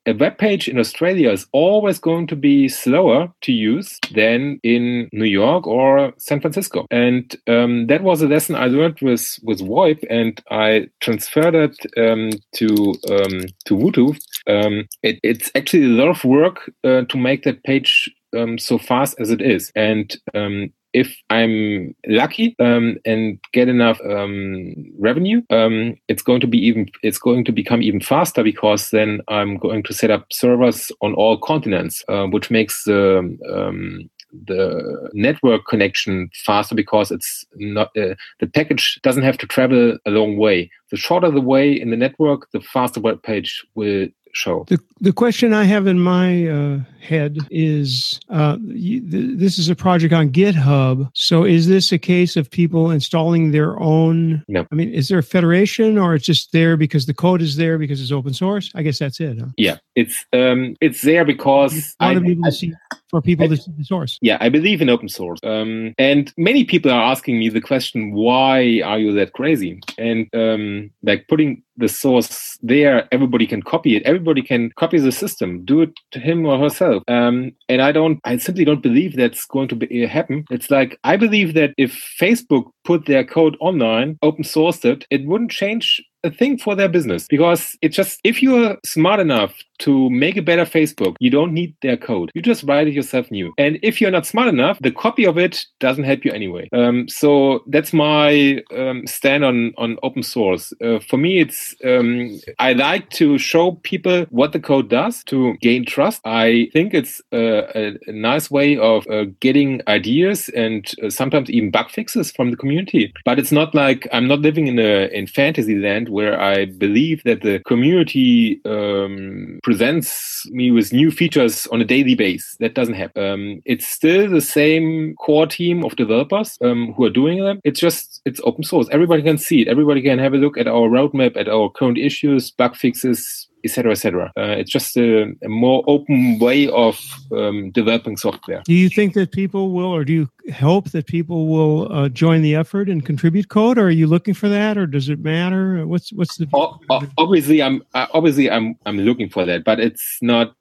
[0.05, 5.07] A web page in Australia is always going to be slower to use than in
[5.13, 6.85] New York or San Francisco.
[6.91, 11.77] And um, that was a lesson I learned with with VoIP, and I transferred it
[11.97, 12.67] um, to
[13.09, 14.19] um, to Vutuv.
[14.45, 18.77] Um, it, it's actually a lot of work uh, to make that page um, so
[18.77, 19.71] fast as it is.
[19.75, 26.47] And um, if I'm lucky um, and get enough um, revenue, um, it's going to
[26.47, 30.31] be even it's going to become even faster because then I'm going to set up
[30.31, 33.19] servers on all continents, uh, which makes the
[33.51, 34.09] um,
[34.47, 40.11] the network connection faster because it's not uh, the package doesn't have to travel a
[40.11, 40.69] long way.
[40.91, 44.65] The shorter the way in the network, the faster web page will show.
[44.67, 49.69] The, the question I have in my uh, head is uh, you, th- this is
[49.69, 51.09] a project on GitHub.
[51.13, 54.43] So is this a case of people installing their own?
[54.47, 54.65] No.
[54.71, 57.77] I mean, is there a federation or it's just there because the code is there
[57.77, 58.71] because it's open source?
[58.75, 59.39] I guess that's it.
[59.39, 59.47] Huh?
[59.57, 62.15] Yeah, it's um, it's there because I,
[62.45, 62.73] I, see,
[63.09, 64.17] for people I, to see the source.
[64.21, 65.39] Yeah, I believe in open source.
[65.43, 69.81] Um, and many people are asking me the question, why are you that crazy?
[69.97, 74.03] And um, like putting the source there, everybody can copy it.
[74.03, 77.03] Everybody can copy the system, do it to him or herself.
[77.07, 80.45] Um, and I don't, I simply don't believe that's going to be, uh, happen.
[80.49, 85.25] It's like, I believe that if Facebook put their code online, open sourced it, it
[85.25, 90.09] wouldn't change a thing for their business because it's just if you're smart enough to
[90.09, 92.31] make a better Facebook, you don't need their code.
[92.33, 93.53] You just write it yourself new.
[93.57, 96.69] And if you're not smart enough, the copy of it doesn't help you anyway.
[96.73, 100.73] Um, so that's my um, stand on on open source.
[100.83, 105.55] Uh, for me, it's um, I like to show people what the code does to
[105.61, 106.21] gain trust.
[106.25, 111.71] I think it's a, a nice way of uh, getting ideas and uh, sometimes even
[111.71, 113.13] bug fixes from the community.
[113.25, 117.23] But it's not like I'm not living in a in fantasy land where I believe
[117.23, 122.55] that the community um, presents me with new features on a daily basis.
[122.59, 123.23] That doesn't happen.
[123.23, 127.59] Um, it's still the same core team of developers um, who are doing them.
[127.63, 128.87] It's just it's open source.
[128.91, 129.67] Everybody can see it.
[129.67, 133.91] Everybody can have a look at our roadmap, at our current issues, bug fixes, etc.,
[133.91, 134.31] etc.
[134.37, 136.99] Uh, it's just a, a, more open way of
[137.31, 138.61] um, developing software.
[138.65, 142.41] Do you think that people will, or do you hope that people will uh, join
[142.41, 145.85] the effort and contribute code, or are you looking for that, or does it matter?
[145.87, 146.47] What's what's the?
[146.53, 146.79] O-
[147.17, 150.53] obviously, I'm obviously I'm I'm looking for that, but it's not.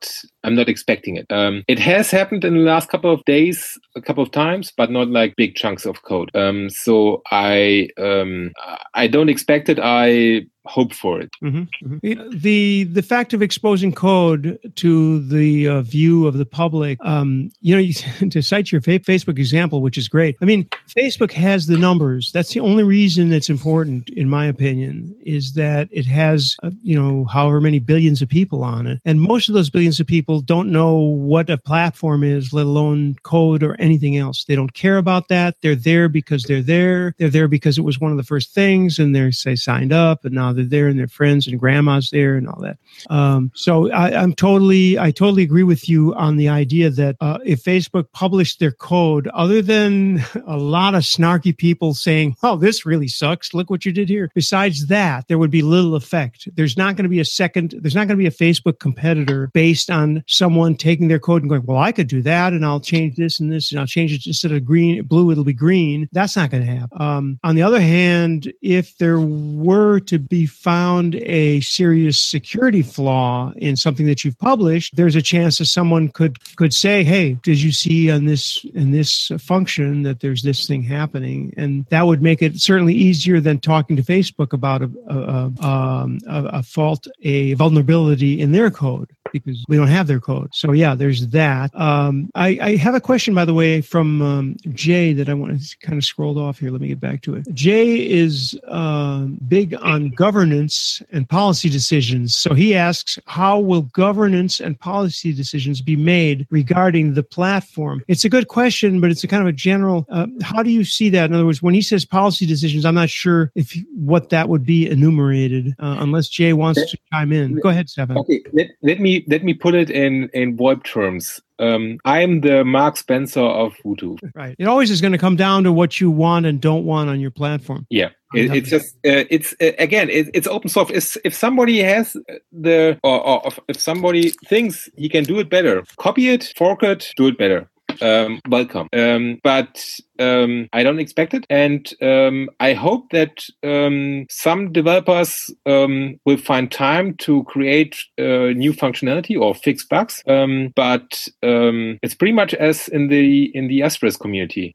[0.45, 1.27] I'm not expecting it.
[1.31, 4.91] Um, it has happened in the last couple of days, a couple of times, but
[4.91, 6.31] not like big chunks of code.
[6.35, 8.53] Um, so I um,
[8.95, 9.79] I don't expect it.
[9.81, 11.31] I hope for it.
[11.43, 12.39] Mm-hmm, mm-hmm.
[12.39, 17.75] The the fact of exposing code to the uh, view of the public, um, you
[17.75, 17.95] know, you,
[18.31, 20.37] to cite your Facebook example, which is great.
[20.41, 22.31] I mean, Facebook has the numbers.
[22.33, 27.01] That's the only reason it's important, in my opinion, is that it has uh, you
[27.01, 30.41] know however many billions of people on it, and most of those billions of people
[30.41, 34.45] don't know what a platform is, let alone code or anything else.
[34.45, 35.57] They don't care about that.
[35.61, 37.15] They're there because they're there.
[37.19, 40.25] They're there because it was one of the first things, and they're say signed up,
[40.25, 42.79] and now they're there and their friends and grandma's there and all that.
[43.11, 47.39] Um, so I, am totally, I totally agree with you on the idea that uh,
[47.45, 52.87] if Facebook published their code, other than a lot of snarky people saying, "Oh, this
[52.87, 53.55] really sucks.
[53.55, 56.49] Look what you did here." Besides that, there would be little effect.
[56.55, 57.75] There's not going to be a second.
[57.79, 61.51] There's not going to be a Facebook competitor based on someone taking their code and
[61.51, 64.13] going, "Well, I could do that, and I'll change this and this, and I'll change
[64.13, 67.01] it instead of green, blue, it'll be green." That's not going to happen.
[67.01, 73.53] Um, on the other hand, if there were to be found a serious security flaw
[73.57, 77.61] in something that you've published, there's a chance that someone could could say, "Hey, did
[77.61, 82.23] you see on this in this function that there's this thing happening?" And that would
[82.23, 87.07] make it certainly easier than talking to Facebook about a a, um, a, a fault,
[87.23, 90.51] a vulnerability in their code because we don't have their code.
[90.53, 91.75] So yeah, there's that.
[91.79, 95.61] Um, I, I, have a question, by the way, from um, Jay that I want
[95.61, 96.71] to kind of scroll off here.
[96.71, 97.47] Let me get back to it.
[97.55, 102.35] Jay is uh, big on governance and policy decisions.
[102.35, 108.03] So he asks, how will governance and policy decisions be made regarding the platform?
[108.09, 110.07] It's a good question, but it's a kind of a general.
[110.09, 111.27] Uh, how do you see that?
[111.27, 114.65] In other words, when he says policy decisions, I'm not sure if what that would
[114.65, 117.57] be enumerated, uh, unless Jay wants to chime in.
[117.61, 118.17] Go ahead, Stefan.
[118.17, 121.43] Okay, let, let me let me put it in in VoIP terms.
[121.59, 124.19] Um, I'm the Mark Spencer of Ubuntu.
[124.35, 124.57] Right.
[124.59, 127.21] It always is going to come down to what you want and don't want on
[127.21, 127.87] your platform.
[127.89, 128.09] Yeah.
[128.35, 130.91] It, it's just uh, it's uh, again it, it's open source.
[130.91, 132.17] If, if somebody has
[132.53, 137.13] the or, or if somebody thinks he can do it better, copy it, fork it,
[137.17, 137.69] do it better
[138.01, 138.89] um, welcome.
[138.93, 139.85] Um, but
[140.19, 146.37] um, I don't expect it, and um, I hope that um, some developers um, will
[146.37, 150.23] find time to create uh, new functionality or fix bugs.
[150.27, 154.73] but it's pretty much as in the in the Asterisk community,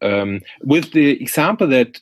[0.63, 2.00] with the example that.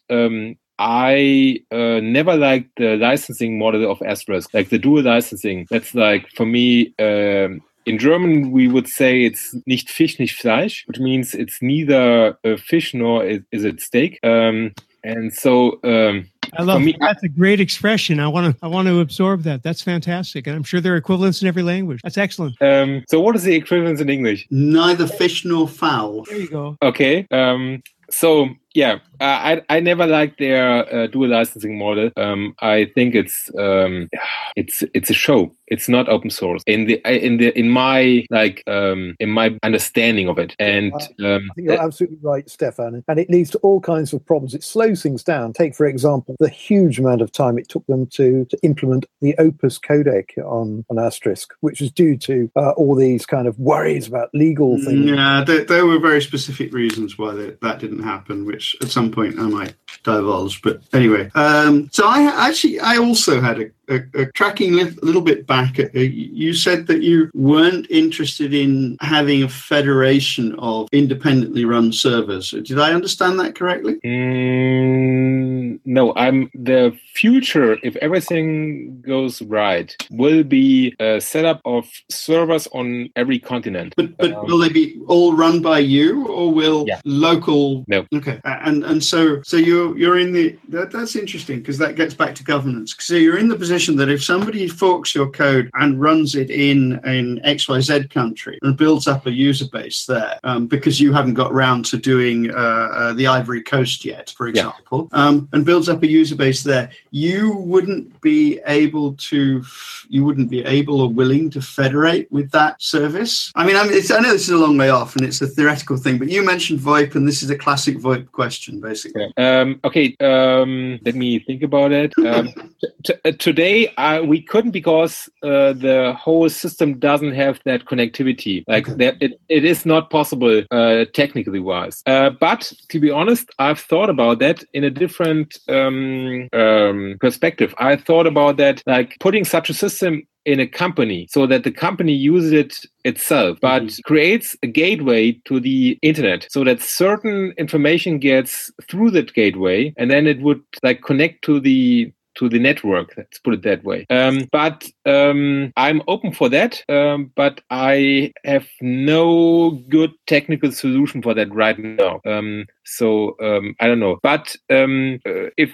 [0.78, 5.68] I uh, never liked the licensing model of Asterisk, like the dual licensing.
[5.70, 10.84] That's like for me um, in German, we would say it's nicht Fisch, nicht Fleisch,
[10.88, 14.20] which means it's neither a fish nor is it steak.
[14.24, 18.20] Um, and so, um, I love me, that's a great expression.
[18.20, 19.62] I want to I want to absorb that.
[19.62, 22.02] That's fantastic, and I'm sure there are equivalents in every language.
[22.04, 22.60] That's excellent.
[22.62, 24.48] Um, so, what is the equivalence in English?
[24.50, 26.24] Neither fish nor fowl.
[26.24, 26.78] There you go.
[26.82, 27.28] Okay.
[27.30, 32.12] Um, so yeah, uh, I I never liked their uh, dual licensing model.
[32.18, 34.10] Um, I think it's um,
[34.58, 35.56] it's it's a show.
[35.68, 40.28] It's not open source in the in the in my like um, in my understanding
[40.28, 40.56] of it.
[40.60, 43.04] And um, I think you're absolutely right, Stefan.
[43.08, 44.54] And it leads to all kinds of problems.
[44.54, 45.54] It slows things down.
[45.54, 49.36] Take for example the huge amount of time it took them to to implement the
[49.38, 54.08] Opus codec on on Asterisk, which was due to uh, all these kind of worries
[54.08, 55.10] about legal things.
[55.10, 59.12] Yeah, there, there were very specific reasons why that, that didn't happen, which at some
[59.12, 60.62] point I might divulge.
[60.62, 65.22] But anyway, um, so I actually I also had a, a, a tracking a little
[65.22, 65.80] bit back.
[65.80, 72.52] Uh, you said that you weren't interested in having a federation of independently run servers.
[72.52, 74.00] Did I understand that correctly?
[74.06, 77.78] Mm, no, I'm the future.
[77.84, 83.94] If everything goes right, will be a setup of servers on every continent.
[83.96, 87.00] But but Um, will they be all run by you, or will Yeah.
[87.06, 87.86] local?
[87.88, 88.06] No.
[88.14, 92.14] Okay, and and so so you're you're in the that, that's interesting because that gets
[92.14, 92.96] back to governance.
[93.00, 97.00] So you're in the position that if somebody forks your code and runs it in
[97.06, 101.12] in X Y Z country and builds up a user base there, um, because you
[101.12, 104.52] haven't got round to doing uh, uh, the Ivory Coast yet, for Yeah.
[104.68, 109.62] example, um, and builds up a user base there, you wouldn't be able to
[110.08, 113.52] you wouldn't be able or willing to federate with that service.
[113.56, 115.42] I mean, I, mean it's, I know this is a long way off and it's
[115.42, 119.34] a theoretical thing, but you mentioned VoIP, and this is a classic VoIP question, basically.
[119.36, 122.14] Um, okay, um, let me think about it.
[122.20, 122.48] Um,
[122.82, 123.32] t- t- uh,
[123.66, 128.64] today, uh, we couldn't because uh, the whole system doesn't have that connectivity.
[128.68, 128.98] Like Okay.
[128.98, 132.02] that, it, it is not possible uh, technically wise.
[132.06, 137.74] Uh, but to be honest, I've thought about that in a different um, um, perspective.
[137.78, 141.72] I thought about that, like putting such a system in a company so that the
[141.72, 148.20] company uses it itself but creates a gateway to the internet so that certain information
[148.20, 153.14] gets through that gateway and then it would like connect to the to the network
[153.18, 154.06] let's put it that way.
[154.10, 161.22] Um, but um, i'm open for that um, but i have no good technical solution
[161.22, 162.22] for that right now.
[162.26, 165.74] Um, so um, i don't know but um, uh, if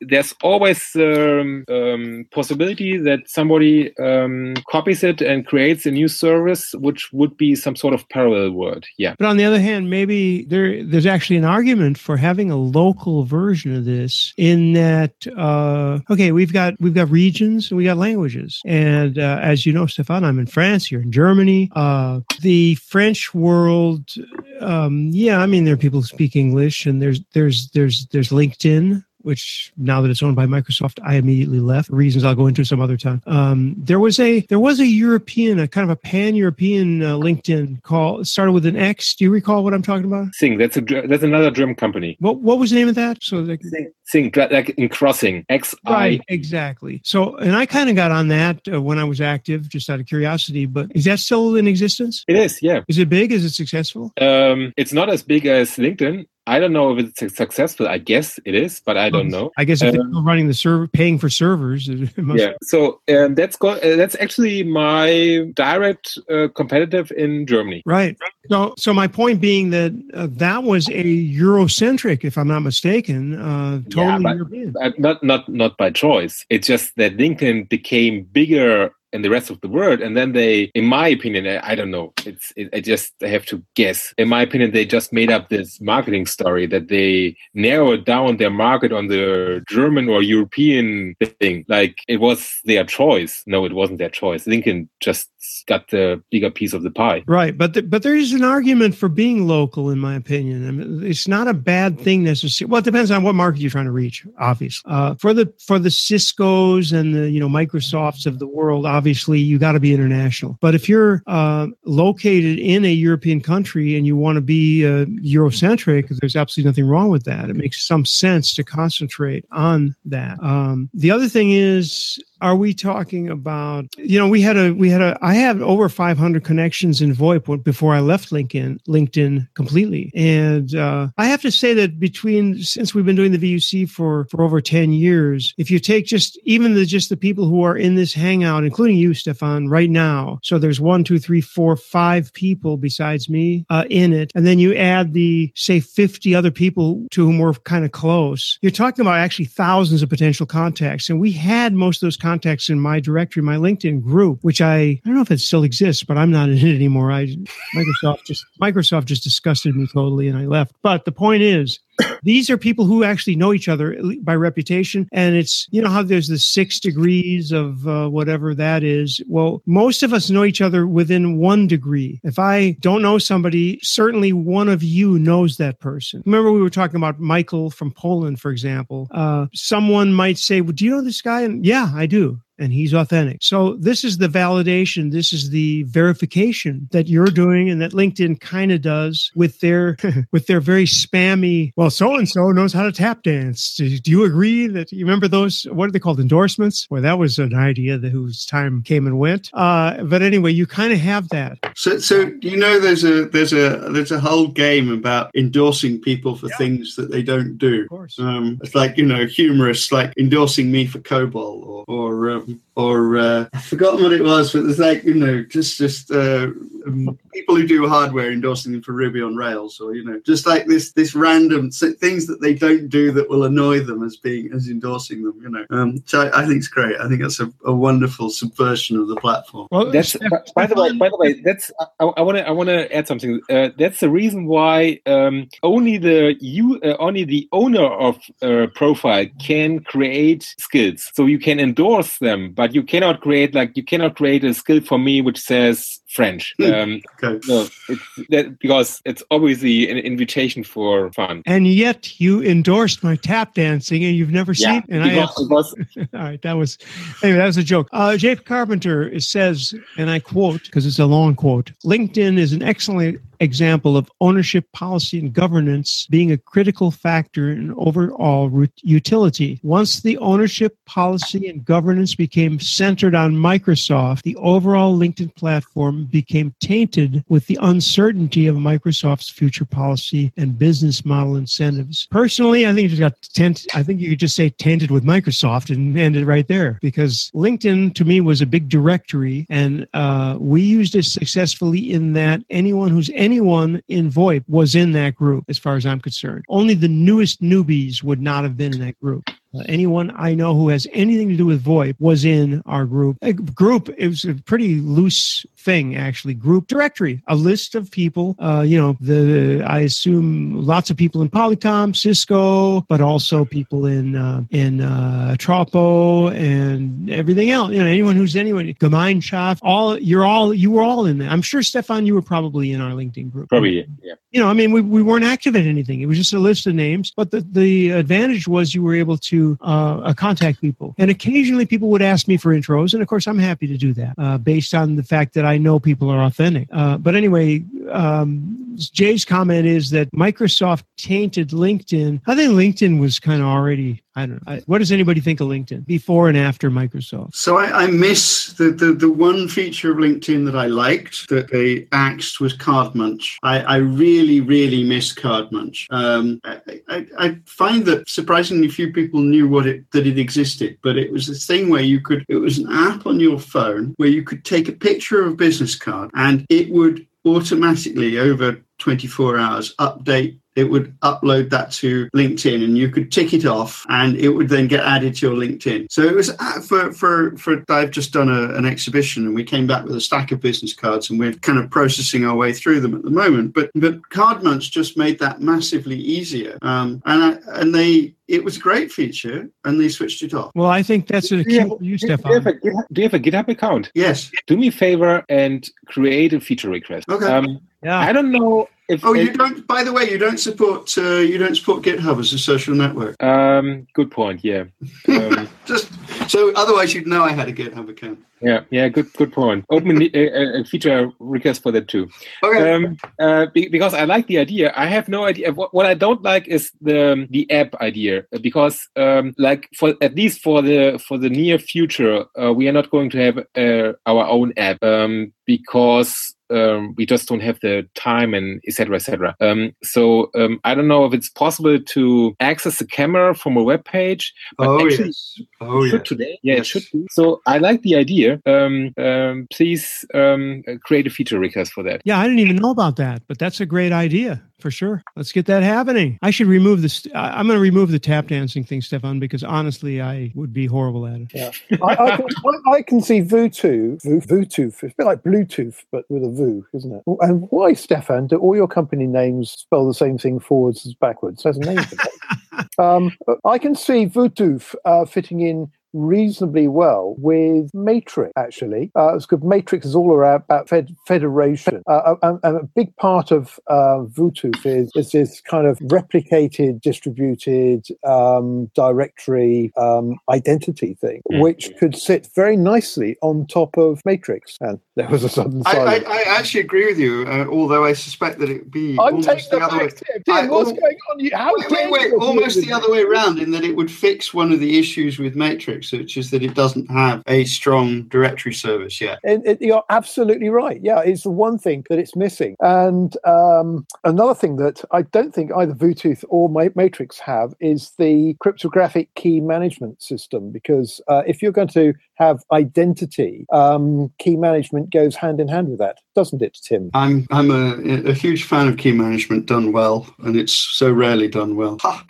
[0.00, 6.74] there's always um, um, possibility that somebody um, copies it and creates a new service,
[6.74, 8.86] which would be some sort of parallel world.
[8.96, 9.14] Yeah.
[9.18, 13.24] But on the other hand, maybe there there's actually an argument for having a local
[13.24, 14.32] version of this.
[14.36, 19.38] In that, uh, okay, we've got we've got regions and we got languages, and uh,
[19.42, 20.90] as you know, Stefan, I'm in France.
[20.90, 21.70] You're in Germany.
[21.74, 24.14] Uh, the French world,
[24.60, 28.30] um, yeah, I mean, there are people who speak English, and there's there's there's there's
[28.30, 31.90] LinkedIn which now that it's owned by Microsoft, I immediately left.
[31.90, 33.22] Reasons I'll go into some other time.
[33.26, 37.14] Um, there was a there was a European, a kind of a pan European uh,
[37.14, 38.20] LinkedIn call.
[38.20, 39.14] It started with an X.
[39.14, 40.28] Do you recall what I'm talking about?
[40.40, 40.58] Xing.
[40.58, 42.16] That's a that's another German company.
[42.20, 43.22] What what was the name of that?
[43.22, 43.92] So like, Xing.
[44.12, 44.50] Xing.
[44.50, 45.44] Like in crossing.
[45.48, 45.92] X I.
[45.92, 47.00] right, exactly.
[47.04, 50.00] So and I kind of got on that uh, when I was active, just out
[50.00, 50.66] of curiosity.
[50.66, 52.24] But is that still in existence?
[52.28, 52.62] It is.
[52.62, 52.80] Yeah.
[52.88, 53.32] Is it big?
[53.32, 54.12] Is it successful?
[54.20, 56.26] Um, it's not as big as LinkedIn.
[56.50, 57.86] I don't know if it's successful.
[57.86, 59.52] I guess it is, but I don't know.
[59.56, 61.88] I guess if they're Um, still running the server, paying for servers,
[62.42, 62.52] Yeah.
[62.62, 67.82] So um, that's go- uh, that's actually my direct uh, competitive in Germany.
[67.86, 68.16] Right.
[68.50, 71.04] So, so my point being that uh, that was a
[71.44, 74.74] Eurocentric, if I'm not mistaken, uh, totally Yeah, but- European.
[74.98, 76.44] Not not not by choice.
[76.50, 80.70] It's just that LinkedIn became bigger in the rest of the world, and then they,
[80.74, 82.12] in my opinion, I, I don't know.
[82.24, 84.14] It's it, I just have to guess.
[84.18, 88.50] In my opinion, they just made up this marketing story that they narrowed down their
[88.50, 91.64] market on the German or European thing.
[91.68, 93.42] Like it was their choice.
[93.46, 94.44] No, it wasn't their choice.
[94.44, 95.28] LinkedIn just
[95.66, 97.24] got the bigger piece of the pie.
[97.26, 100.68] Right, but the, but there is an argument for being local, in my opinion.
[100.68, 102.70] I mean, it's not a bad thing necessarily.
[102.70, 104.26] Well, it depends on what market you're trying to reach.
[104.38, 108.86] Obviously, uh, for the for the Cisco's and the you know Microsofts of the world,
[108.86, 110.58] obviously you got to be international.
[110.60, 115.06] But if you're uh, located in a European country and you want to be uh,
[115.06, 117.50] Eurocentric, there's absolutely nothing wrong with that.
[117.50, 120.42] It makes some sense to concentrate on that.
[120.42, 124.88] Um, the other thing is are we talking about you know we had a we
[124.88, 130.10] had a i had over 500 connections in voip before i left linkedin linkedin completely
[130.14, 134.26] and uh, i have to say that between since we've been doing the vuc for
[134.26, 137.76] for over 10 years if you take just even the just the people who are
[137.76, 140.38] in this hangout including you stefan right now.
[140.42, 144.32] So there's one two three four five people besides me uh, in it.
[144.34, 148.58] And then you add the say 50 other people to whom we're kind of close.
[148.62, 151.08] You're talking about actually thousands of potential contacts.
[151.08, 154.78] And we had most of those contacts in my directory my linkedin group which i
[154.80, 157.12] i don't know if it still exists but i'm not in it anymore.
[157.12, 157.36] I
[157.74, 160.74] microsoft just microsoft just disgusted me totally and i left.
[160.82, 161.78] But the point is
[162.22, 165.08] these are people who actually know each other by reputation.
[165.12, 169.20] And it's you know how there's the six degrees of uh, whatever that is?
[169.28, 172.20] Well most of us know each other within one degree.
[172.24, 176.22] If i don't know somebody certainly one of you knows that person.
[176.26, 179.08] Remember we were talking about michael from poland for example.
[179.10, 181.42] Uh, someone might say well, do you know this guy?
[181.42, 183.38] And yeah i do and he's authentic.
[183.42, 188.40] So this is the validation, this is the verification that you're doing and that LinkedIn
[188.40, 189.96] kind of does with their
[190.32, 193.74] with their very spammy, well, so and so knows how to tap dance.
[193.74, 196.86] Do, do you agree that you remember those what are they called endorsements?
[196.90, 199.50] Well, that was an idea that whose time came and went.
[199.54, 201.58] Uh, but anyway, you kind of have that.
[201.74, 206.36] So, so you know, there's a there's a there's a whole game about endorsing people
[206.36, 206.56] for Yeah.
[206.56, 207.82] things that they don't do.
[207.82, 208.18] Of course.
[208.18, 213.18] Um, it's like you know, humorous, like endorsing me for COBOL or or um, or
[213.18, 216.48] uh, I've forgotten what it was, but it's like you know, just just uh,
[216.86, 220.46] um, people who do hardware endorsing them for Ruby on Rails, or you know, just
[220.46, 224.16] like this this random s- things that they don't do that will annoy them as
[224.16, 225.38] being as endorsing them.
[225.42, 227.00] You know, um, so I, I think it's great.
[227.00, 229.68] I think that's a, a wonderful subversion of the platform.
[229.70, 230.92] Well, That's Steph- by the way.
[230.96, 233.40] By the way, that's I want to I want to add something.
[233.50, 238.66] Uh, that's the reason why um, only the you uh, only the owner of uh,
[238.74, 241.10] profile can create skills.
[241.14, 244.80] So you can endorse them, but you cannot create like you cannot create a skill
[244.80, 246.54] for me which says French.
[246.58, 246.72] Hmm.
[246.72, 247.40] Um, Okay.
[247.44, 251.42] no, it's that because it's obviously an invitation for fun.
[251.46, 255.40] and yet you endorsed my tap dancing and you've never Yeah, seen and I because
[255.40, 256.78] it All right, that was
[257.22, 257.38] anyway.
[257.38, 257.88] That was a joke.
[257.92, 262.62] Uh, Jay Carpenter says, and I quote because it's a long quote: "LinkedIn is an
[262.62, 268.50] excellent example of ownership policy and governance being a critical factor in overall
[268.82, 269.60] utility.
[269.62, 276.54] Once the ownership policy and governance became centered on Microsoft, the overall LinkedIn platform became
[276.60, 282.06] tainted with the uncertainty of Microsoft's future policy and business model incentives.
[282.10, 283.68] Personally, I think it just got tainted.
[283.74, 287.30] I think you could just say tainted with Microsoft and end it right there because
[287.34, 292.42] LinkedIn to me was a big directory and uh, we used it successfully in that
[292.50, 296.44] anyone who's anyone in VoIP was in that group as far as I'm concerned.
[296.48, 299.30] Only the newest newbies would not have been in that group.
[299.54, 303.18] Uh, anyone I know who has anything to do with VoIP was in our group.
[303.22, 306.34] A group, it was a pretty loose thing, actually.
[306.34, 308.36] Group directory, a list of people.
[308.38, 313.86] Uh, you know, the I assume lots of people in Polycom, Cisco, but also people
[313.86, 317.72] in uh, in uh, Tropo and everything else.
[317.72, 321.28] You know, anyone who's anyone, Gemeinschaft, all you're all you were all in there.
[321.28, 324.14] I'm sure Stefan, you were probably in our LinkedIn group probably yeah.
[324.30, 326.00] you know, I mean, we, we weren't active in anything.
[326.00, 327.12] It was just a list of names.
[327.14, 330.94] But the, the advantage was you were able to uh, uh, contact people.
[330.98, 332.92] And occasionally people would ask me for intros.
[332.94, 335.58] And of course, I'm happy to do that uh, based on the fact that I
[335.58, 336.68] know people are authentic.
[336.72, 342.20] Uh, but anyway, um, Jay's comment is that Microsoft tainted LinkedIn.
[342.26, 344.54] I think LinkedIn was kind of already, I don't know.
[344.54, 347.34] I, what does anybody think of LinkedIn before and after Microsoft?
[347.34, 351.50] So I, I miss the, the, the one feature of LinkedIn that I liked that
[351.50, 353.38] they axed was Card Munch.
[353.42, 355.86] I, I really, really miss Card Munch.
[355.90, 360.96] Um, I, I, find that surprisingly few people knew what it that it existed, but
[360.96, 364.08] it was this thing where you could it was an app on your phone where
[364.08, 369.38] you could take a picture of a business card and it would automatically over 24
[369.38, 374.16] hours update it would upload that to LinkedIn and you could tick it off and
[374.16, 375.86] it would then get added to your LinkedIn.
[375.90, 379.44] So it was uh, for, for, for I've just done a, an exhibition and we
[379.44, 382.52] came back with a stack of business cards and we're kind of processing our way
[382.52, 383.54] through them at the moment.
[383.54, 386.58] But, but Card Munch just made that massively easier.
[386.62, 390.52] Um, and, I, and they, it was a great feature and they switched it off.
[390.54, 392.32] Well, I think that's a Do key you, have, do you have Stefan.
[392.32, 393.90] a GitHub, do you have a GitHub account?
[393.94, 394.30] Yes.
[394.46, 397.08] Do me a favor and create a feature request.
[397.08, 397.26] Okay.
[397.26, 397.98] Um, Yeah.
[397.98, 399.04] I don't know if.
[399.04, 402.32] Oh, you don't, by the way, you don't support, uh, you don't support GitHub as
[402.32, 403.20] a social network.
[403.22, 404.44] Um, good point.
[404.44, 404.64] Yeah.
[405.08, 405.90] Um, Just
[406.30, 408.18] so otherwise you'd know I had a GitHub account.
[408.40, 408.60] Yeah.
[408.70, 408.88] Yeah.
[408.88, 409.12] Good.
[409.14, 409.64] Good point.
[409.70, 412.08] Open a, a, a feature request for that too.
[412.42, 412.72] Okay.
[412.72, 414.72] Um, uh, be, because I like the idea.
[414.76, 415.52] I have no idea.
[415.52, 418.24] What, what I don't like is the the app idea.
[418.40, 422.72] Because um, like for at least for the for the near future, uh, we are
[422.72, 426.12] not going to have uh, our own app um, because
[426.50, 430.88] um, we just don't have the time and etc etc um, so um, i don't
[430.88, 435.06] know if it's possible to access the camera from a web page but oh, actually
[435.06, 435.40] yes.
[435.60, 436.08] Oh, should yes.
[436.08, 436.60] today yeah Yes.
[436.60, 441.38] it should be so i like the idea um, um, please um, create a feature
[441.38, 444.42] request for that Yeah, I didn't even know about that, but that's a great idea
[444.60, 445.02] for sure.
[445.16, 446.18] Let's get that happening.
[446.22, 447.06] I should remove this.
[447.14, 450.66] I- I'm going to remove the tap dancing thing, Stefan, because honestly, I would be
[450.66, 451.54] horrible at it.
[451.82, 452.26] I, I, can,
[452.66, 456.66] I, I can see Vu, Vutuv, it's a bit like Bluetooth, but with a Vu,
[456.74, 457.02] isn't it?
[457.20, 461.42] And why, Stefan, do all your company names spell the same thing forwards as backwards?
[461.42, 462.68] There's a name for that.
[462.78, 463.12] um,
[463.44, 468.90] I can see Vutuv uh, fitting in reasonably well with Matrix, actually.
[468.96, 469.44] Uh, it's good.
[469.44, 471.82] Matrix is all around about fed, federation.
[471.88, 476.80] Uh, and, and, a big part of uh, Vutuv is, is this kind of replicated,
[476.80, 481.40] distributed um, directory um, identity thing, mm.
[481.40, 484.56] which could sit very nicely on top of Matrix.
[484.60, 486.04] And there was a sudden silence.
[486.06, 488.92] I, I, I actually agree with you, uh, although I suspect that it would be
[488.92, 489.88] I'm almost the other way.
[489.88, 491.30] Tim, Tim, what's going on?
[491.32, 494.52] How wait, wait, wait, almost the other way around in that it would fix one
[494.52, 499.00] of the issues with Matrix, which is that it doesn't have a strong directory service
[499.00, 499.18] yet.
[499.24, 500.80] And, and you're absolutely right.
[500.82, 502.56] Yeah, it's the one thing that it's missing.
[502.60, 508.34] And um, another thing that I don't think either Vutuv or Matrix have is the
[508.40, 510.50] cryptographic key management system.
[510.50, 515.68] Because uh, if you're going to have identity, um, key management goes hand in hand
[515.68, 516.90] with that, doesn't it, Tim?
[516.94, 521.28] I'm I'm a, a huge fan of key management done well, and it's so rarely
[521.28, 521.78] done well.
[521.82, 522.04] Ha.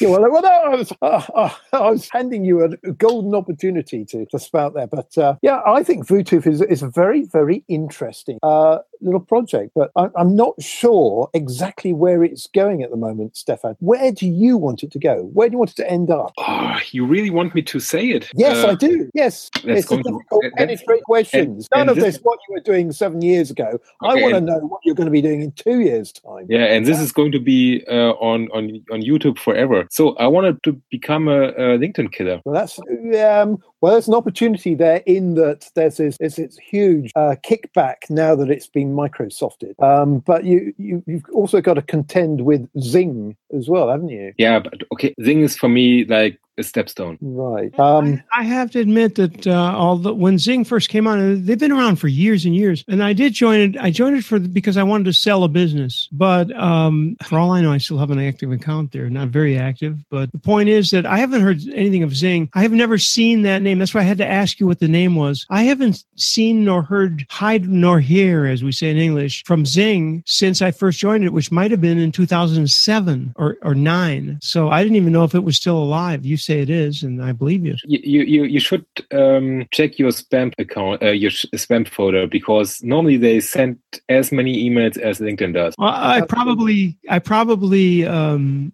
[0.00, 4.38] Yeah, well, well I, was, uh, I was handing you a golden opportunity to, to
[4.38, 4.86] spout there.
[4.86, 9.72] But uh, yeah, I think Vutuv is, is a very, very interesting uh, little project.
[9.74, 13.76] But I, am not sure exactly where it's going at the moment, Stefan.
[13.80, 15.24] Where do you want it to go?
[15.32, 16.32] Where do you want it to end up?
[16.38, 18.30] Oh, you really want me to say it?
[18.34, 19.10] Yes, I uh, do.
[19.14, 19.50] Yes.
[19.64, 21.68] It's a difficult, to, questions.
[21.72, 23.78] And, None and of this, this what you were doing seven years ago.
[24.02, 26.46] Okay, I want to know what you're going to be doing in two years' time.
[26.48, 29.85] Yeah, and this is going to be uh, on, on, on YouTube forever.
[29.90, 32.40] So I wanted to become a, a LinkedIn killer.
[32.44, 37.12] Well, that's um, well, there's an opportunity there in that there's this, this, this huge
[37.14, 39.80] uh, kickback now that it's been Microsofted.
[39.82, 44.32] Um, but you, you you've also got to contend with Xing as well, haven't you?
[44.38, 47.18] Yeah, but okay, Xing is for me like a stepstone.
[47.20, 47.78] Right.
[47.78, 51.44] Um, I, I, have to admit that uh, all the, when Xing first came on,
[51.44, 52.84] they've been around for years and years.
[52.88, 53.76] And I did join it.
[53.78, 56.08] I joined it for because I wanted to sell a business.
[56.12, 59.10] But um, for all I know, I still have an active account there.
[59.10, 59.98] Not very active.
[60.10, 62.48] But the point is that I haven't heard anything of Xing.
[62.54, 63.75] I have never seen that name.
[63.78, 65.46] That's why I had to ask you what the name was.
[65.50, 70.22] I haven't seen nor heard hide nor hear, as we say in English, from Xing
[70.26, 74.38] since I first joined it, which might have been in 2007 or, or 9.
[74.42, 76.24] So I didn't even know if it was still alive.
[76.24, 77.76] You say it is, and I believe you.
[77.84, 83.16] You you, you should um, check your spam account, uh, your spam folder, because normally
[83.16, 85.74] they send as many emails as LinkedIn does.
[85.78, 88.72] Well, I probably I probably um,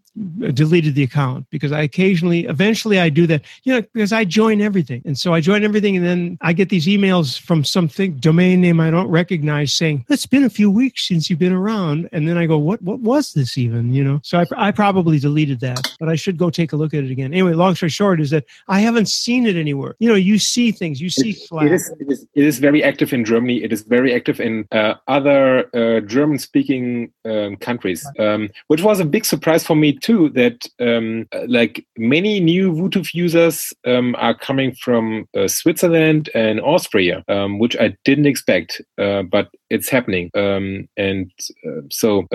[0.53, 3.43] deleted the account because I occasionally, eventually, I do that.
[3.65, 6.69] You know, because I join everything, and so I join everything, and then I get
[6.69, 11.09] these emails from something domain name I don't recognize saying it's been a few weeks
[11.09, 13.95] since you've been around, and then I go, what What was this even?
[13.95, 16.95] You know, so I, I probably deleted that, but I should go take a look
[16.95, 17.33] at it again.
[17.33, 19.95] Anyway, long story short is that I haven't seen it anywhere.
[19.99, 21.67] You know, you see things, you see Slack.
[21.67, 23.63] It is, it is, it is very active in Germany.
[23.63, 29.05] It is very active in uh, other uh, German-speaking um, countries, um, which was a
[29.05, 30.31] big surprise for me too.
[30.31, 37.25] That um, like many new Vutuv users um, are coming from uh, Switzerland and Austria,
[37.29, 40.31] um, which I didn't expect, uh, but it's happening.
[40.35, 41.31] Um, and
[41.67, 42.27] uh, so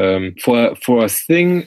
[0.43, 1.65] for for a thing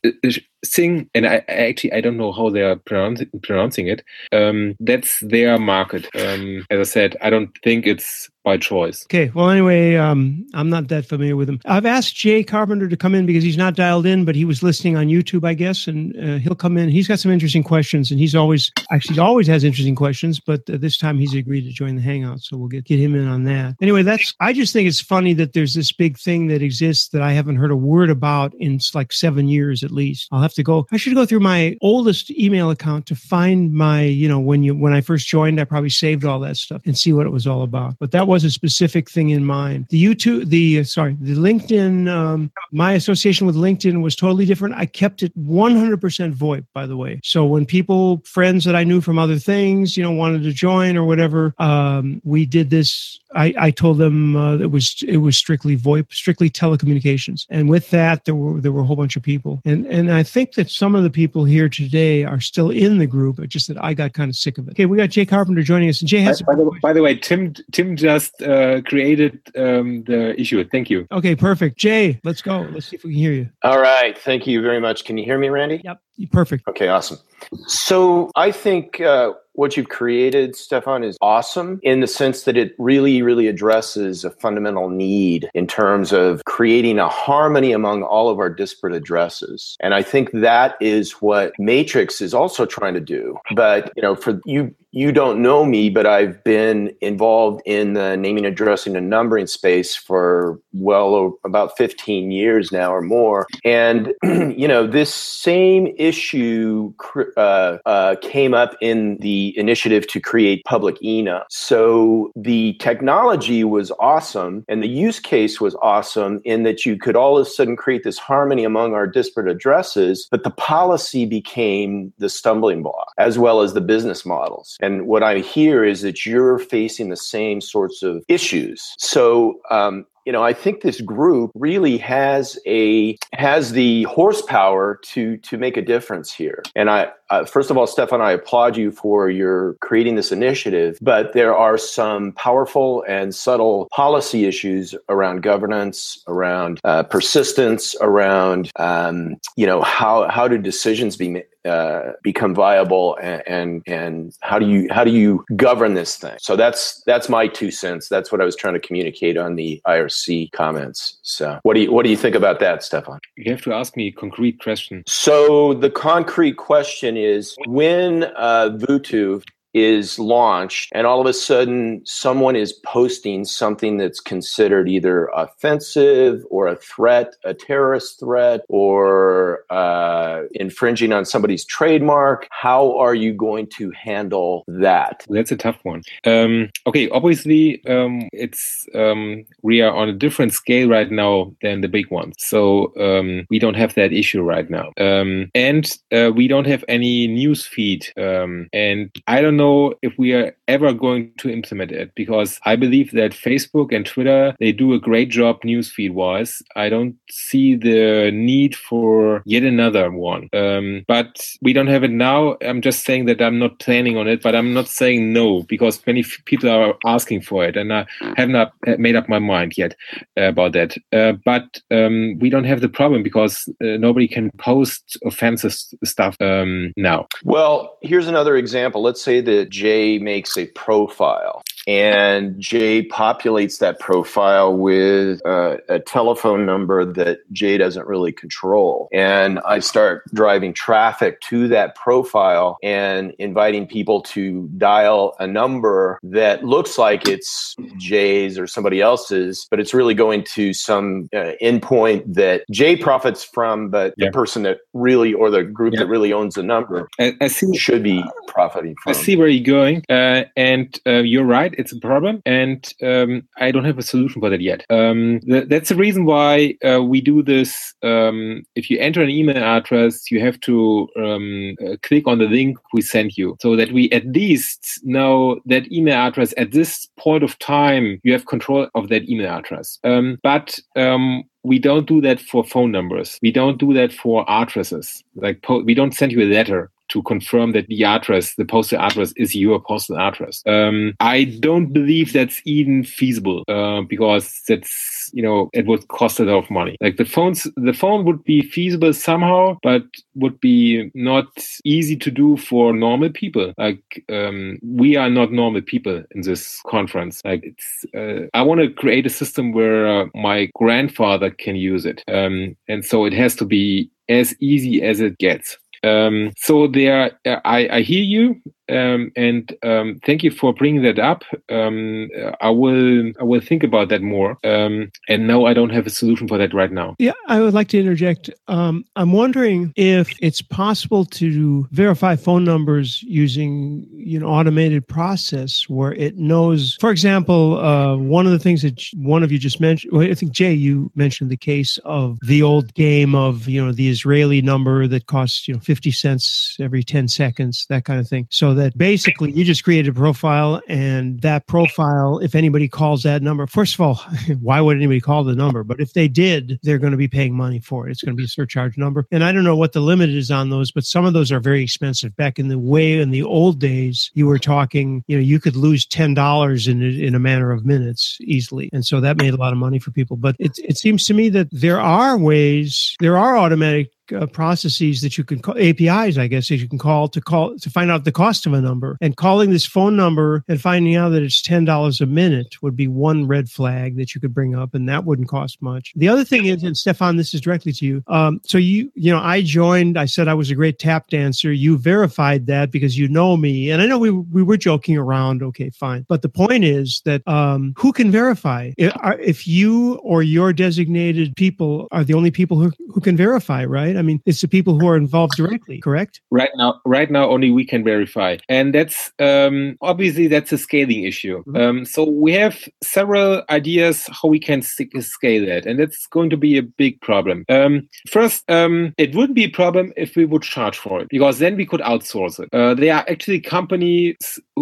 [0.65, 4.05] Xing, and I, actually I don't know how they are pronouncing, pronouncing it.
[4.33, 6.07] Um, that's their market.
[6.15, 9.05] Um, as I said, I don't think it's by choice.
[9.05, 9.31] Okay.
[9.35, 11.61] Well, anyway, um, I'm not that familiar with him.
[11.67, 14.63] I've asked Jay Carpenter to come in because he's not dialed in, but he was
[14.63, 16.89] listening on YouTube, I guess, and uh, he'll come in.
[16.89, 20.69] He's got some interesting questions, and he's always actually he always has interesting questions, but
[20.71, 23.27] uh, this time he's agreed to join the hangout, so we'll get get him in
[23.29, 23.77] on that.
[23.81, 24.35] Anyway, that's.
[24.41, 27.57] I just think it's funny that there's this big thing that exists that I haven't
[27.57, 30.27] heard a word about in like seven years at least.
[30.33, 30.87] I'll have to go.
[30.91, 34.75] I should go through my oldest email account to find my, you know, when you
[34.75, 37.47] when I first joined, I probably saved all that stuff and see what it was
[37.47, 37.97] all about.
[37.99, 39.85] But that was a specific thing in mind.
[39.91, 44.77] The YouTube, the sorry, the LinkedIn, um, my association with LinkedIn was totally different.
[44.77, 47.21] I kept it 100% VoIP, by the way.
[47.23, 50.97] So when people, friends that I knew from other things, you know, wanted to join
[50.97, 53.21] or whatever, um, we did this.
[53.35, 57.91] I, I told them uh, it was it was strictly VoIP, strictly telecommunications, and with
[57.91, 60.71] that there were there were a whole bunch of people, and and I think that
[60.71, 63.41] some of the people here today are still in the group.
[63.41, 64.73] It's just that I got kind of sick of it.
[64.73, 66.41] Okay, we got Jay Carpenter joining us, and Jay has.
[66.43, 70.63] By, by, the, by the, way, Tim Tim just uh, created um, the issue.
[70.69, 71.09] Thank you.
[71.11, 71.79] Okay, perfect.
[71.79, 72.61] Jay, let's go.
[72.71, 73.49] Let's see if we can hear you.
[73.65, 74.17] All right.
[74.17, 75.05] Thank you very much.
[75.05, 75.81] Can you hear me, Randy?
[75.83, 76.01] Yep.
[76.31, 76.69] Perfect.
[76.69, 77.19] Okay, awesome.
[77.67, 82.75] So I think uh, what you've created, Stefan, is awesome in the sense that it
[82.79, 88.39] really, really addresses a fundamental need in terms of creating a harmony among all of
[88.39, 89.77] our disparate addresses.
[89.81, 93.37] And I think that is what Matrix is also trying to do.
[93.55, 98.17] But, you know, for you, you don't know me, but I've been involved in the
[98.17, 103.47] naming, addressing, and numbering space for well about 15 years now or more.
[103.65, 106.93] And, you know, this same issue
[107.37, 111.43] uh, uh, came up in the initiative to create public ENUM.
[111.51, 117.17] So the technology was awesome and the use case was awesome in that you could
[117.17, 122.13] all of a sudden create this harmony among our disparate addresses, but the policy became
[122.19, 124.77] the stumbling block as well as the business models.
[124.83, 128.95] And what I hear is that you're facing the same sorts of issues.
[128.99, 135.37] So, um, you know, I think this group really has a has the horsepower to
[135.39, 136.63] to make a difference here.
[136.75, 140.99] And I, uh, first of all, Stefan, I applaud you for your creating this initiative.
[141.01, 148.71] But there are some powerful and subtle policy issues around governance, around uh, persistence, around
[148.77, 154.35] um, you know how how do decisions be made uh, become viable and, and, and
[154.41, 158.09] how do you how do you govern this thing so that's that's my two cents
[158.09, 160.10] that's what i was trying to communicate on the irc
[160.53, 161.19] comments.
[161.23, 163.21] So what do you what do you think about that stefan?
[163.37, 165.03] You have to ask me a concrete question.
[165.07, 169.45] So the concrete question is when uh, Vutuv
[169.75, 176.45] is launched and all of a sudden someone is posting something that's considered either offensive
[176.51, 182.47] or a threat a terrorist threat or uh, infringing on somebody's trademark.
[182.51, 185.25] How are you going to handle that?
[185.29, 186.03] That's a tough one.
[186.25, 191.81] Um, okay obviously um, it's um, we are on a different scale right now than
[191.81, 192.35] the big ones.
[192.39, 194.93] So um, we don't have that issue right now.
[194.99, 200.13] Um, and uh, we don't have any news feed um, and i don't know if
[200.19, 204.73] we are ever going to implement it because I believe that Facebook and Twitter they
[204.73, 206.63] do a great job newsfeed wise.
[206.77, 210.49] I don't see the need for yet another one.
[210.53, 211.33] Um, but
[211.63, 212.57] we don't have it now.
[212.63, 216.05] I'm just saying that I'm not planning on it, but I'm not saying no because
[216.07, 218.07] many people are asking for it, and I
[218.37, 219.95] have not made up my mind yet
[220.37, 220.97] uh, about that.
[221.13, 226.37] Uh, but um, we don't have the problem because uh, nobody can post offensive stuff
[226.41, 227.27] um, now.
[227.45, 229.03] Well, here's another example.
[229.03, 235.79] Let's say that J Jay makes a profile and Jay populates that profile with uh,
[235.89, 239.09] a telephone number that Jay doesn't really control.
[239.13, 246.21] And I start driving traffic to that profile and inviting people to dial a number
[246.23, 251.55] that looks like it's Jay's or somebody else's, but it's really going to some uh,
[251.61, 254.27] endpoint that Jay profits from, but yeah.
[254.27, 256.01] the person that really or the group yeah.
[256.01, 259.11] that really owns the number I, I see, should be profiting from.
[259.11, 260.05] I see where you're going.
[260.09, 264.41] Uh, and uh, you're right, it's a problem, and um, I don't have a solution
[264.41, 264.85] for that yet.
[264.91, 267.95] Um, th- that's the reason why uh, we do this.
[268.03, 272.47] Um, if you enter an email address, you have to um, uh, click on the
[272.47, 277.09] link we sent you, so that we at least know that email address at this
[277.19, 278.21] point of time.
[278.23, 279.99] You have control of that email address.
[280.05, 283.39] Um, but um, we don't do that for phone numbers.
[283.43, 285.23] We don't do that for addresses.
[285.35, 288.99] Like po- we don't send you a letter to confirm that the address, the postal
[289.01, 290.63] address, is your postal address.
[290.67, 296.41] Um, I don't believe that's even feasible uh, because that's you know it would cost
[296.41, 296.97] a lot of money.
[297.01, 300.03] Like the phones, the phone would be feasible somehow, but
[300.35, 301.47] would be not
[301.85, 303.73] easy to do for normal people.
[303.79, 307.43] Like um, we are not normal people in this conference.
[307.45, 312.07] Like it's, uh, I want to create a system where uh, my grandfather can use
[312.07, 315.77] it, um, and so it has to be as easy as it gets.
[316.03, 321.19] Um, so there, I, I hear you, um, and um, thank you for bringing that
[321.19, 321.45] up.
[321.69, 322.29] Um,
[322.61, 324.59] I will I will think about that more.
[324.65, 327.17] Um, and no, I don't have a solution for that right now.
[327.19, 328.51] Yeah, I would like to interject.
[328.69, 335.89] Um, I'm wondering if it's possible to verify phone numbers using you know automated process
[335.89, 336.97] where it knows.
[337.01, 340.13] For example, uh, one of the things that one of you just mentioned.
[340.13, 343.93] Well, I think Jay, you mentioned the case of the old game of you know
[343.93, 348.29] the Israeli number that costs you know 50 cents every 10 seconds, that kind of
[348.29, 348.47] thing.
[348.51, 353.43] So that basically you just create a profile and that profile, if anybody calls that
[353.43, 354.15] number, first of all,
[354.61, 355.85] why would anybody call the number?
[355.85, 358.13] But if they did, they're going to be paying money for it.
[358.13, 359.27] It's going to be a surcharge number.
[359.31, 361.61] And I don't know what the limit is on those, but some of those are
[361.61, 362.35] very expensive.
[362.37, 365.77] Back in the way in the old days, you were talking, you know, you could
[365.77, 368.89] lose $10 in, in a matter of minutes easily.
[368.93, 370.37] And so that made a lot of money for people.
[370.37, 375.21] But it, it seems to me that there are ways, there are automatic uh, processes
[375.23, 378.11] that you can call APIs, I guess, that you can call to call to find
[378.11, 379.17] out the cost of a number.
[379.21, 382.97] And calling this phone number and finding out that it's ten dollars a minute would
[382.97, 386.13] be one red flag that you could bring up, and that wouldn't cost much.
[386.17, 388.23] The other thing is, and Stefan, this is directly to you.
[388.27, 390.19] Um, so you, you know, I joined.
[390.19, 391.73] I said I was a great tap dancer.
[391.73, 395.63] You verified that because you know me, and I know we we were joking around.
[395.63, 396.25] Okay, fine.
[396.29, 401.55] But the point is that um, who can verify if, if you or your designated
[401.57, 404.17] people are the only people who, who can verify, right?
[404.21, 406.43] I mean, it's the people who are involved directly, correct?
[406.51, 411.25] Right now, right now, only we can verify, and that's um, obviously that's a scaling
[411.25, 411.65] issue.
[411.65, 411.77] Mm-hmm.
[411.77, 416.59] Um, so we have several ideas how we can scale that, and that's going to
[416.59, 417.65] be a big problem.
[417.71, 421.59] Um, first, um, it wouldn't be a problem if we would charge for it, because
[421.59, 422.69] then we could outsource it.
[422.75, 424.37] Uh, there are actually companies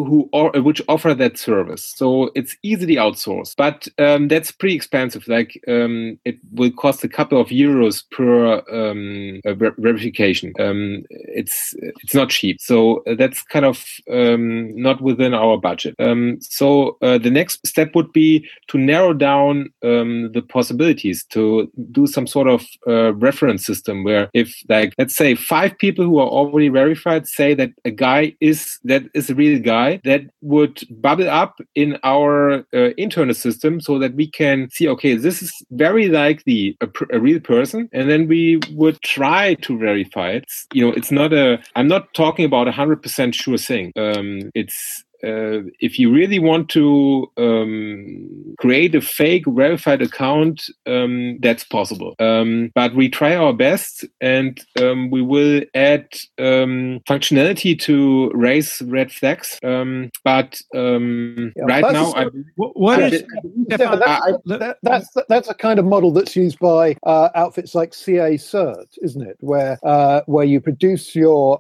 [0.05, 5.27] who or, which offer that service, so it's easily outsourced, but um, that's pretty expensive.
[5.29, 10.53] Like um, it will cost a couple of euros per um, ver- verification.
[10.59, 15.95] Um, it's it's not cheap, so that's kind of um, not within our budget.
[15.99, 22.07] Um, so uh, the next step would be to narrow down the possibilities to do
[22.07, 26.29] some sort of uh, reference system where if like let's say five people who are
[26.29, 31.29] already verified say that a guy is that is a real guy that would bubble
[31.29, 36.09] up in our uh, internal system so that we can see okay this is very
[36.09, 37.89] likely a, a real person.
[37.93, 40.45] And then we would try to verify it.
[40.73, 43.93] You know it's not a i'm not talking about a hundred percent sure thing.
[43.97, 51.39] Um, it's uh, if you really want to um, create a fake verified account, um,
[51.41, 52.15] that's possible.
[52.19, 56.07] Um, but we try our best, and um, we will add
[56.39, 59.59] um, functionality to raise red flags.
[59.65, 63.25] Um, but yeah, right now, I, what is,
[63.69, 67.91] yeah, that's, that, that's that's a kind of model that's used by uh, outfits like
[67.91, 69.37] CAcert, isn't it?
[69.41, 71.59] Where uh, where you produce your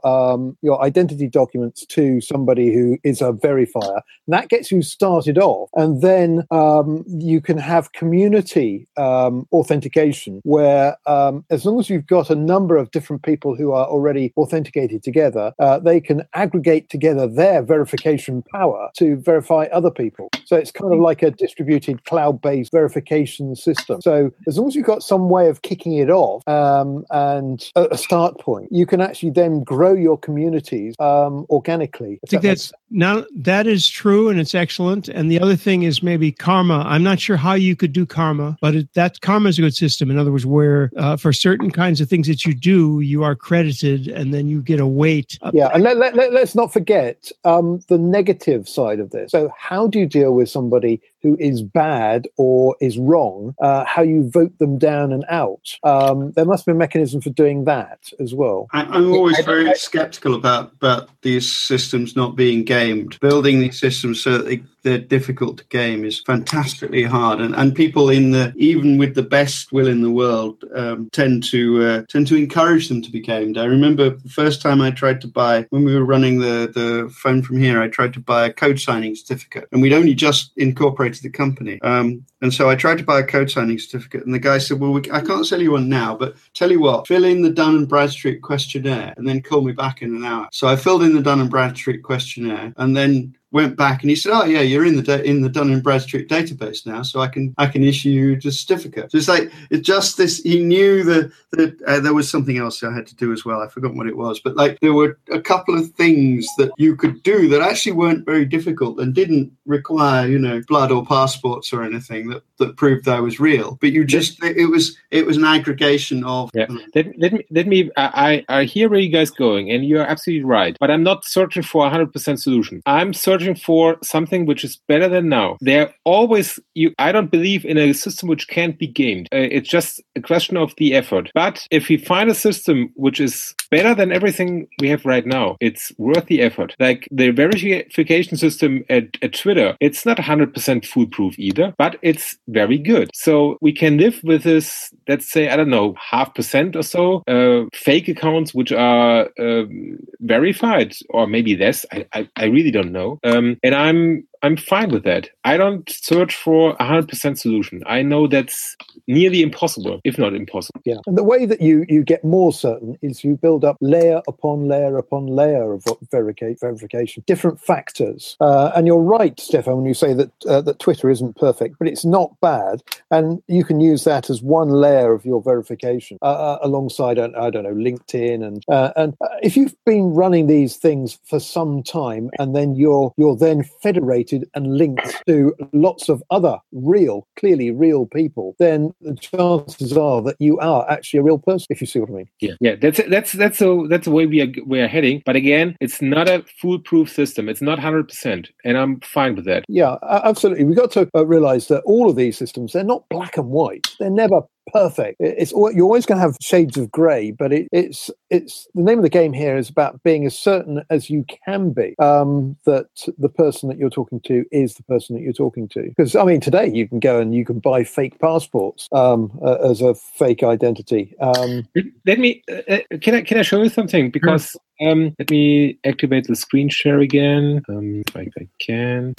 [0.62, 4.00] your identity documents to somebody who is a verifier.
[4.26, 5.70] And that gets you started off.
[5.74, 12.06] And then um, you can have community um, authentication where, um, as long as you've
[12.06, 16.90] got a number of different people who are already authenticated together, uh, they can aggregate
[16.90, 20.28] together their verification power to verify other people.
[20.44, 24.00] So it's kind of like a distributed cloud based verification system.
[24.02, 27.98] So as long as you've got some way of kicking it off um, and a
[27.98, 32.18] start point, you can actually then grow your communities um, organically.
[32.24, 35.08] I think that that's now that is true and it's excellent.
[35.08, 36.82] And the other thing is maybe karma.
[36.86, 39.74] I'm not sure how you could do karma, but it, that karma is a good
[39.74, 40.10] system.
[40.10, 43.36] In other words, where uh, for certain kinds of things that you do, you are
[43.36, 45.38] credited and then you get a weight.
[45.52, 49.30] Yeah, and let, let, let, us not forget um, the negative side of this.
[49.30, 54.02] So, how do you deal with somebody who is bad or is wrong, uh, how
[54.02, 55.76] you vote them down and out.
[55.82, 58.68] Um, there must be a mechanism for doing that as well.
[58.72, 63.18] I, am always very skeptical about, about these systems not being gamed.
[63.20, 68.10] Building these systems so that they, they're difficult game is fantastically hard, and, and people
[68.10, 72.26] in the even with the best will in the world um, tend to uh, tend
[72.28, 73.58] to encourage them to be gamed.
[73.58, 77.12] I remember the first time I tried to buy when we were running the the
[77.12, 80.52] phone from here, I tried to buy a code signing certificate, and we'd only just
[80.56, 81.80] incorporated the company.
[81.82, 84.78] Um, and so I tried to buy a code signing certificate, and the guy said,
[84.78, 87.50] "Well, we, I can't sell you one now, but tell you what, fill in the
[87.50, 91.02] Dun and Bradstreet questionnaire, and then call me back in an hour." So I filled
[91.02, 94.60] in the Dun and Bradstreet questionnaire, and then went back and he said, "Oh yeah,
[94.60, 97.66] you're in the da- in the Dun and Bradstreet database now, so I can I
[97.66, 100.38] can issue you the certificate." So it's like it's just this.
[100.42, 103.60] He knew that that uh, there was something else I had to do as well.
[103.60, 106.94] I forgot what it was, but like there were a couple of things that you
[106.96, 111.72] could do that actually weren't very difficult and didn't require you know blood or passports
[111.72, 113.78] or anything that that proved I was real.
[113.80, 116.50] But you just it was it was an aggregation of.
[116.54, 116.66] Yeah.
[116.94, 117.90] Let, let me let me.
[117.96, 120.76] I I hear where you guys going, and you're absolutely right.
[120.78, 122.82] But I'm not searching for a hundred percent solution.
[122.86, 125.56] I'm searching searching for something which is better than now.
[125.60, 126.92] They're always you.
[126.98, 129.28] I don't believe in a system which can't be gamed.
[129.32, 131.30] Uh, it's just a question of the effort.
[131.34, 135.56] But if we find a system which is better than everything we have right now,
[135.60, 136.74] it's worth the effort.
[136.78, 142.78] Like the verification system at, at Twitter, it's not 100% foolproof either, but it's very
[142.78, 143.10] good.
[143.14, 144.92] So we can live with this.
[145.08, 149.98] Let's say I don't know half percent or so uh, fake accounts which are um,
[150.20, 151.84] verified, or maybe less.
[151.92, 153.18] I, I, I really don't know.
[153.28, 155.30] Um, and I'm I'm fine with that.
[155.44, 157.82] I don't search for a hundred percent solution.
[157.86, 158.76] I know that's
[159.06, 160.80] nearly impossible, if not impossible.
[160.84, 164.22] Yeah, and the way that you you get more certain is you build up layer
[164.28, 168.36] upon layer upon layer of verification, different factors.
[168.40, 171.88] Uh, and you're right, Stefan, when you say that uh, that Twitter isn't perfect, but
[171.88, 176.26] it's not bad, and you can use that as one layer of your verification uh,
[176.26, 180.76] uh alongside, I don't know, LinkedIn, and uh, and uh, if you've been running these
[180.76, 186.22] things for some time, and then you're you're then federated and linked to lots of
[186.30, 191.38] other real, clearly real people, then the chances are that you are actually a real
[191.38, 191.66] person.
[191.70, 192.28] If you see what I mean.
[192.40, 195.22] Yeah, yeah, that's that's that's a that's the way we are we are heading.
[195.24, 197.48] But again, it's not a foolproof system.
[197.48, 199.64] It's not hundred percent, and I'm fine with that.
[199.68, 200.64] Yeah, absolutely.
[200.64, 203.86] We've got to uh, realize that all of these systems they're not black and white.
[203.98, 204.42] They're never
[204.72, 205.16] perfect.
[205.20, 208.98] It's you're always going to have shades of grey, but it, it's it's the name
[208.98, 212.88] of the game here is about being as certain as you can be um, that
[213.18, 215.82] the person that you're talking to is the person that you're talking to.
[215.82, 219.54] Because I mean, today you can go and you can buy fake passports um, uh,
[219.56, 221.14] as a fake identity.
[221.20, 221.66] Um,
[222.06, 224.56] Let me uh, uh, can I can I show you something because.
[224.80, 227.62] Um, let me activate the screen share again.
[227.68, 229.12] Um, if I can.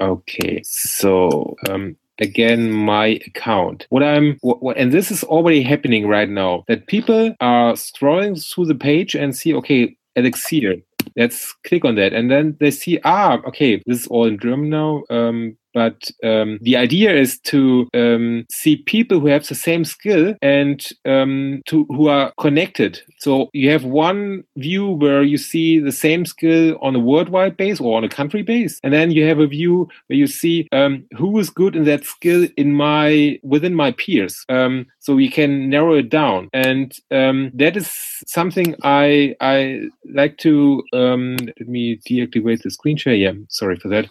[0.00, 3.86] Okay, so um, again my account.
[3.90, 8.66] What I'm, what, and this is already happening right now, that people are scrolling through
[8.66, 10.76] the page and see, okay, Elixir.
[11.16, 14.70] Let's click on that, and then they see, ah, okay, this is all in German
[14.70, 15.02] now.
[15.10, 20.34] Um, but um, the idea is to um, see people who have the same skill
[20.42, 23.00] and um, to who are connected.
[23.18, 27.80] So you have one view where you see the same skill on a worldwide base
[27.80, 31.04] or on a country base, and then you have a view where you see um,
[31.16, 34.44] who is good in that skill in my within my peers.
[34.48, 37.90] Um, so we can narrow it down, and um, that is
[38.26, 39.82] something I I
[40.14, 40.82] like to.
[40.92, 43.14] let me deactivate the screen share.
[43.14, 44.06] Yeah, sorry for that.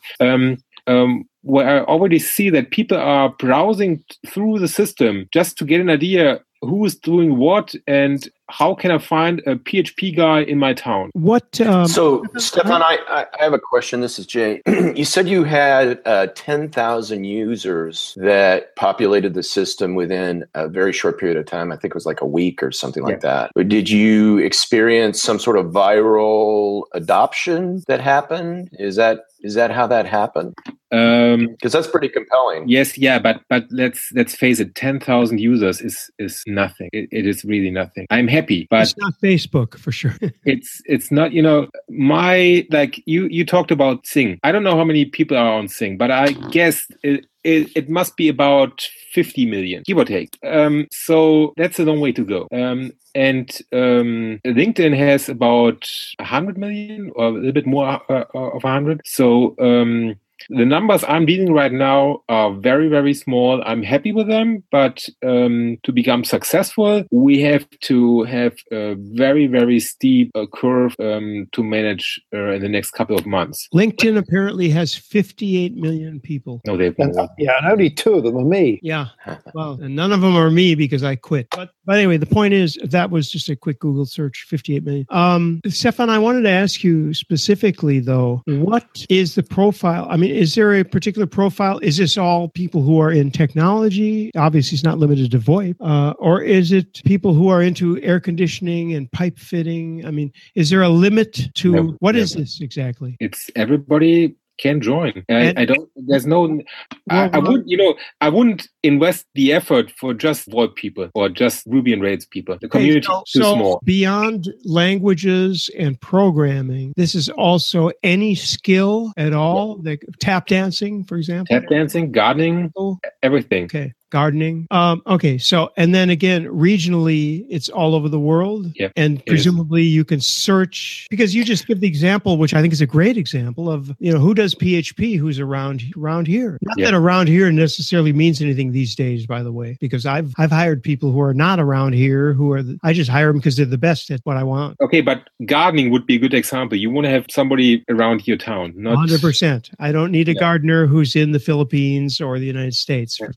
[0.88, 5.82] Um, where I already see that people are browsing through the system just to get
[5.82, 10.60] an idea who is doing what and how can I find a PHP guy in
[10.60, 11.10] my town?
[11.14, 11.60] What?
[11.62, 14.02] Um, so, Stefan, I, I have a question.
[14.02, 14.62] This is Jay.
[14.68, 21.20] you said you had uh, 10,000 users that populated the system within a very short
[21.20, 21.72] period of time.
[21.72, 23.46] I think it was like a week or something like yeah.
[23.46, 23.52] that.
[23.56, 28.70] But did you experience some sort of viral adoption that happened?
[28.74, 30.54] Is that is that how that happened?
[30.90, 32.68] Because um, that's pretty compelling.
[32.68, 36.90] Yes, yeah, but but let's let's face it, ten thousand users is is nothing.
[36.92, 38.08] It, it is really nothing.
[38.10, 40.16] I'm happy happy but it's not facebook for sure
[40.46, 44.76] it's it's not you know my like you you talked about Xing i don't know
[44.76, 48.88] how many people are on Xing but i guess it, it, it must be about
[49.12, 50.38] 50 million give or take.
[50.44, 52.48] Um, so that's a long way to go.
[52.52, 58.64] Um, and um, linkedin has about 100 million or a little bit more uh, of
[58.64, 60.16] 100 so um,
[60.50, 63.62] the numbers I'm dealing right now are very, very small.
[63.66, 69.48] I'm happy with them, but um, to become successful, we have to have a very,
[69.48, 73.68] very steep uh, curve um, to manage uh, in the next couple of months.
[73.74, 76.62] LinkedIn apparently has 58 million people.
[76.66, 78.80] No, they've and, yeah, and only two of them are me.
[78.84, 79.08] Yeah,
[79.54, 81.48] well, and none of them are me because I quit.
[81.52, 85.06] But but anyway, the point is that was just a quick Google search, 58 million.
[85.10, 90.08] Um, Stefan, I wanted to ask you specifically though, what is the profile?
[90.10, 91.80] I mean, is there a particular profile?
[91.80, 94.32] Is this all people who are in technology?
[94.36, 95.76] Obviously, it's not limited to VoIP.
[95.80, 100.06] Uh, or is it people who are into air conditioning and pipe fitting?
[100.06, 102.22] I mean, is there a limit to no, what no.
[102.22, 103.18] is this exactly?
[103.20, 105.26] It's everybody can join.
[105.30, 105.90] I, I don't.
[105.96, 106.62] There's no.
[107.10, 107.64] I, I would.
[107.66, 112.02] You know, I wouldn't invest the effort for just VoIP people or just Ruby and
[112.02, 112.58] Rails people.
[112.62, 113.82] The community so, is too so small.
[113.84, 119.82] Beyond languages and programming, this is also any skill at all.
[119.84, 119.92] Yeah.
[119.92, 121.60] Like tap dancing, for example.
[121.60, 123.00] Tap dancing, gardening, oh.
[123.24, 123.66] everything.
[123.66, 124.68] Okay gardening.
[124.70, 129.84] Um, okay, so and then again, regionally, it's all over the world, yep, and presumably
[129.84, 133.18] you can search because you just give the example, which I think is a great
[133.18, 136.58] example of you know who does PHP, who's around around here.
[136.62, 136.88] Not yep.
[136.88, 140.84] that around here necessarily means anything these days, by the way, because I've I've hired
[140.84, 143.66] people who are not around here who are the, I just hire them because they're
[143.66, 144.78] the best at what I want.
[144.82, 146.78] Okay, but gardening would be a good example.
[146.78, 149.72] You want to have somebody around your town, not hundred percent.
[149.80, 150.40] I don't need a yeah.
[150.40, 153.20] gardener who's in the Philippines or the United States.
[153.20, 153.28] Yeah.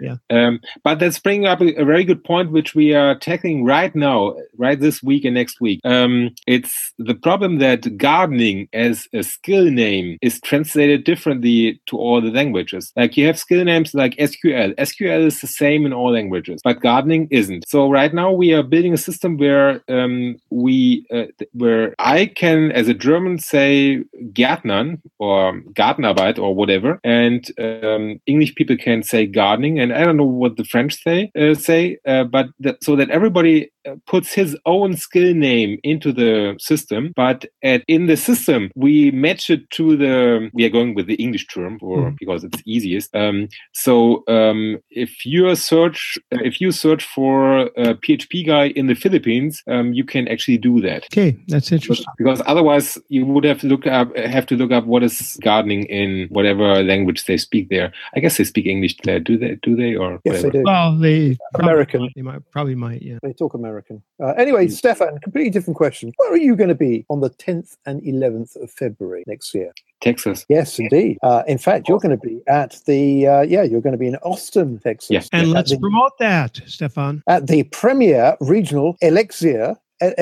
[0.00, 0.16] yeah.
[0.30, 3.94] Um, but that's bringing up a, a, very good point, which we are tackling right
[3.94, 5.80] now, right this week and next week.
[5.84, 12.20] Um, it's the problem that gardening as a skill name is translated differently to all
[12.20, 12.92] the languages.
[12.96, 14.74] Like you have skill names like SQL.
[14.76, 17.68] SQL is the same in all languages, but gardening isn't.
[17.68, 22.72] So right now we are building a system where um, we uh, where I can,
[22.72, 29.26] as a German, say Gärtnern or Gartenarbeit or whatever, and um, English people can say
[29.26, 32.96] gardening, and I don't know what the French say uh, say, uh, but that, so
[32.96, 38.16] that everybody uh, puts his own skill name into the system, but at, in the
[38.16, 40.50] system we match it to the.
[40.52, 42.18] We are going with the English term, or mm.
[42.18, 43.14] because it's easiest.
[43.14, 48.94] Um, so um, if you search, if you search for a PHP guy in the
[48.94, 51.04] Philippines, um, you can actually do that.
[51.12, 52.06] Okay, that's interesting.
[52.18, 55.84] Because otherwise, you would have to look up, have to look up what is gardening
[55.84, 57.92] in whatever language they speak there.
[58.14, 59.20] I guess they speak English there.
[59.20, 59.56] Do they?
[59.62, 59.94] Do they?
[59.94, 60.42] Or yes, whatever.
[60.42, 60.62] they do.
[60.64, 62.00] Well, they American.
[62.00, 63.02] Probably, they might probably might.
[63.02, 64.02] Yeah, they talk American.
[64.22, 64.72] Uh, anyway, mm.
[64.72, 66.12] Stefan, completely different question.
[66.16, 69.72] Where are you going to be on the 10th and 11th of February next year?
[70.00, 70.44] Texas.
[70.48, 71.18] Yes, indeed.
[71.22, 74.06] Uh, in fact, you're going to be at the uh, yeah, you're going to be
[74.06, 75.10] in Austin, Texas.
[75.10, 77.22] Yes, and let's the, promote that, Stefan.
[77.28, 80.14] At the premier regional Elixir I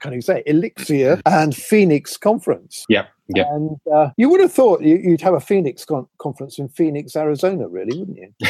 [0.00, 2.84] can't even say Elixir and Phoenix conference.
[2.88, 3.06] Yeah.
[3.28, 3.44] Yeah.
[3.50, 7.68] And uh, you would have thought you'd have a Phoenix con- conference in Phoenix, Arizona,
[7.68, 8.32] really, wouldn't you?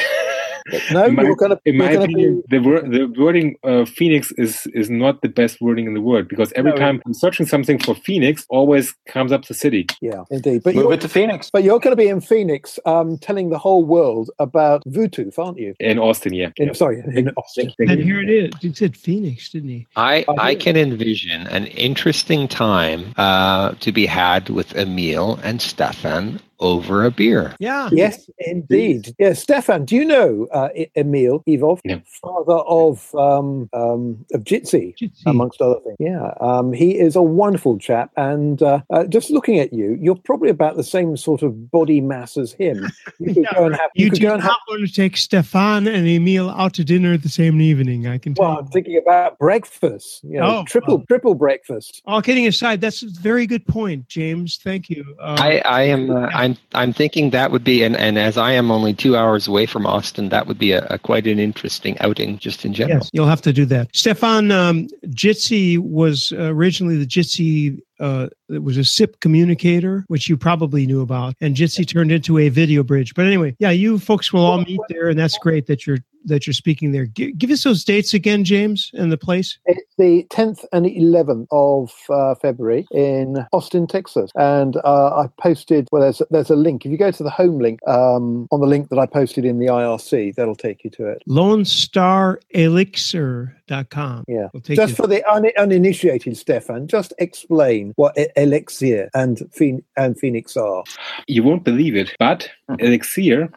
[0.90, 1.60] no, in my, you're going to.
[1.64, 2.58] In my opinion, be...
[2.58, 6.28] the, wor- the wording uh, Phoenix is is not the best wording in the world
[6.28, 9.86] because every no, time I'm searching something for Phoenix, always comes up the city.
[10.00, 10.62] Yeah, indeed.
[10.62, 11.50] But move it to Phoenix.
[11.50, 15.58] But you're going to be in Phoenix, um, telling the whole world about Vutuv, aren't
[15.58, 15.74] you?
[15.80, 16.50] In Austin, yeah.
[16.56, 17.72] In, Sorry, in Austin.
[17.78, 18.52] And here it is.
[18.60, 19.86] You said Phoenix, didn't he?
[19.96, 26.40] I I can envision an interesting time uh, to be had with Emil and Stefan
[26.60, 27.54] over a beer.
[27.58, 27.88] Yeah.
[27.92, 29.14] Yes, indeed.
[29.18, 32.00] Yeah, Stefan, do you know uh, Emil Ivov, no.
[32.22, 35.96] father of um, um, of Jitsi, Jitsi, amongst other things?
[35.98, 40.16] Yeah, um, he is a wonderful chap, and uh, uh, just looking at you, you're
[40.16, 42.86] probably about the same sort of body mass as him.
[43.18, 43.90] You could yeah, go and have.
[43.94, 46.84] You, you do go and not have, want to take Stefan and Emil out to
[46.84, 48.06] dinner the same evening.
[48.06, 48.34] I can.
[48.34, 50.22] Tell well, I'm thinking about breakfast.
[50.22, 51.06] You know, oh, triple well.
[51.08, 52.02] triple breakfast.
[52.04, 54.58] All kidding aside, that's a very good point, James.
[54.62, 55.16] Thank you.
[55.18, 56.10] Uh, I I am.
[56.10, 59.48] Uh, I'm I'm thinking that would be, and, and as I am only two hours
[59.48, 62.98] away from Austin, that would be a, a quite an interesting outing just in general.
[62.98, 63.88] Yes, you'll have to do that.
[63.94, 70.36] Stefan, um, Jitsi was originally the Jitsi uh, it was a SIP communicator, which you
[70.36, 73.14] probably knew about, and Jitsi turned into a video bridge.
[73.14, 76.46] But anyway, yeah, you folks will all meet there, and that's great that you're that
[76.46, 77.06] you're speaking there.
[77.06, 79.58] G- give us those dates again, James, and the place.
[79.66, 85.88] It's the 10th and 11th of uh, February in Austin, Texas, and uh, I posted.
[85.90, 86.84] Well, there's there's a link.
[86.84, 89.58] If you go to the home link um, on the link that I posted in
[89.58, 91.22] the IRC, that'll take you to it.
[91.26, 94.24] Lone Star Elixir.com.
[94.28, 100.56] Yeah, just for the un- uninitiated, Stefan, just explain what Elixir and, Phoen- and Phoenix
[100.56, 100.84] are.
[101.26, 102.48] You won't believe it, but
[102.78, 103.48] Elixir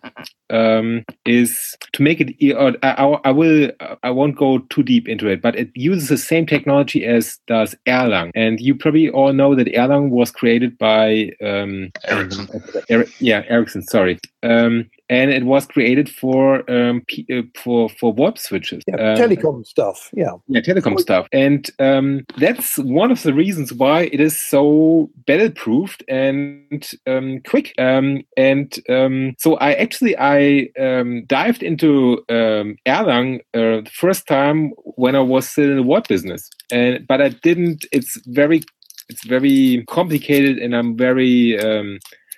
[0.49, 2.36] um, is to make it.
[2.84, 3.72] I, I, will.
[4.03, 7.76] I won't go too deep into it, but it uses the same technology as does
[7.88, 12.49] Erlang, and you probably all know that Erlang was created by um, Ericsson.
[12.91, 13.84] Er, yeah, Ericsson.
[13.84, 14.20] Sorry.
[14.43, 18.84] Um, and it was created for um, P- uh, for for VoIP switches.
[18.88, 20.10] Yeah, um, telecom stuff.
[20.14, 25.10] Yeah, yeah, telecom stuff, and um, that's one of the reasons why it is so
[25.26, 27.74] battle proofed and um, quick.
[27.78, 30.70] Um, and um, so I actually I
[31.28, 36.49] dived into Erlang uh, the first time when I was still in the VoIP business,
[36.72, 37.86] and but I didn't.
[37.91, 38.62] It's very
[39.10, 41.57] it's very complicated, and I'm very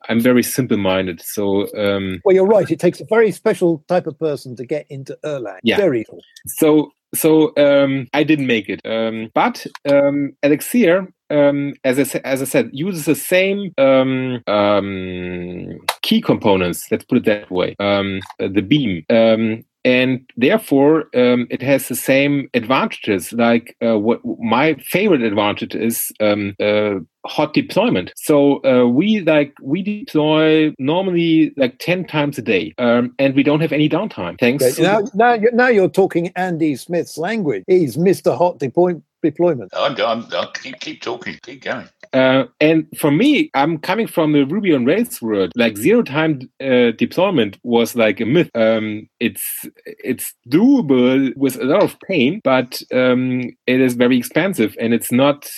[0.09, 1.21] I'm very simple minded.
[1.21, 2.69] So, um, well, you're right.
[2.69, 5.59] It takes a very special type of person to get into Erlang.
[5.63, 5.77] Yeah.
[5.77, 6.21] Very cool.
[6.47, 8.81] So, so um, I didn't make it.
[8.85, 15.79] Um, but um, Elixir, um, as I as I said, uses the same um, um,
[16.01, 16.87] key components.
[16.91, 17.75] Let's put it that way.
[17.79, 19.05] Um, the beam.
[19.09, 25.75] Um, and therefore um, it has the same advantages like uh, what my favorite advantage
[25.75, 32.37] is um, uh, hot deployment so uh, we like we deploy normally like 10 times
[32.37, 34.81] a day um, and we don't have any downtime thanks okay.
[34.81, 39.71] now, now, you're, now you're talking andy smith's language he's mr hot deployment deployment.
[39.75, 41.87] I'm, I'm, I'll keep, keep talking, keep going.
[42.13, 45.51] Uh, and for me, I'm coming from the Ruby on Rails world.
[45.55, 48.49] Like zero time uh, deployment was like a myth.
[48.55, 54.75] Um, it's it's doable with a lot of pain, but um, it is very expensive,
[54.79, 55.49] and it's not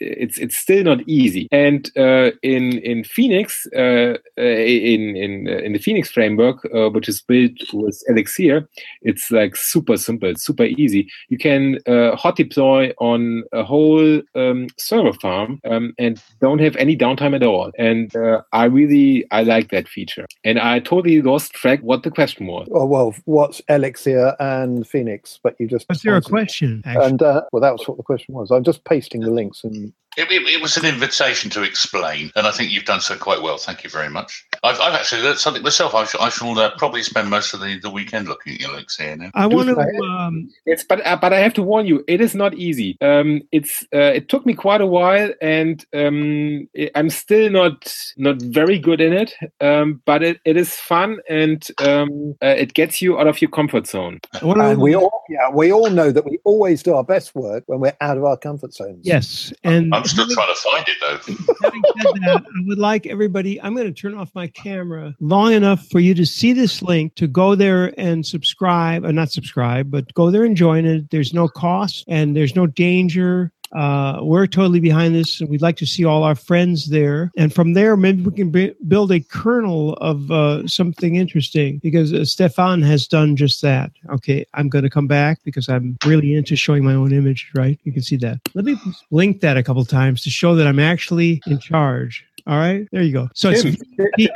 [0.00, 1.48] it's it's still not easy.
[1.50, 6.90] And uh, in in Phoenix, uh, uh in in uh, in the Phoenix framework, uh,
[6.90, 8.68] which is built with Elixir,
[9.02, 11.08] it's like super simple, super easy.
[11.28, 16.76] You can uh, hot deploy on a whole um, server farm um, and don't have
[16.76, 17.72] any downtime at all.
[17.78, 18.12] And
[18.52, 20.26] I really I like that feature.
[20.44, 22.68] And I totally lost track what the question was.
[22.72, 25.38] Oh well, what's Elixir and Phoenix?
[25.42, 26.82] But you just was there a question?
[26.84, 27.06] Actually?
[27.06, 28.50] And well, that was what the question was.
[28.50, 32.46] I'm just pasting the links and it, it, it, was an invitation to explain, and
[32.46, 33.56] I think you've done so quite well.
[33.56, 34.46] Thank you very much.
[34.64, 35.92] I've, I've actually learned something myself.
[35.92, 38.72] I, sh- I shall uh, probably spend most of the, the weekend looking at your
[38.72, 39.30] links here now.
[39.34, 39.78] I want to.
[39.78, 42.96] Um, it's but uh, but I have to warn you, it is not easy.
[43.00, 48.40] Um, it's uh, it took me quite a while, and um, I'm still not not
[48.40, 49.34] very good in it.
[49.60, 53.50] Um, but it, it is fun, and um, uh, it gets you out of your
[53.50, 54.20] comfort zone.
[54.40, 57.80] And we all yeah we all know that we always do our best work when
[57.80, 59.04] we're out of our comfort zones.
[59.04, 61.16] Yes, and I'm still trying to find it though.
[61.62, 65.52] Having said that, I would like everybody, I'm going to turn off my camera long
[65.52, 69.30] enough for you to see this link to go there and subscribe, or uh, not
[69.30, 71.10] subscribe, but go there and join it.
[71.10, 73.52] There's no cost and there's no danger.
[73.72, 77.30] Uh, we're totally behind this, and we'd like to see all our friends there.
[77.36, 82.12] And from there, maybe we can b- build a kernel of uh, something interesting because
[82.12, 83.90] uh, Stefan has done just that.
[84.10, 87.78] Okay, I'm going to come back because I'm really into showing my own image, right?
[87.84, 88.40] You can see that.
[88.54, 88.76] Let me
[89.10, 92.26] link that a couple times to show that I'm actually in charge.
[92.46, 93.28] All right, there you go.
[93.34, 93.76] So Tim,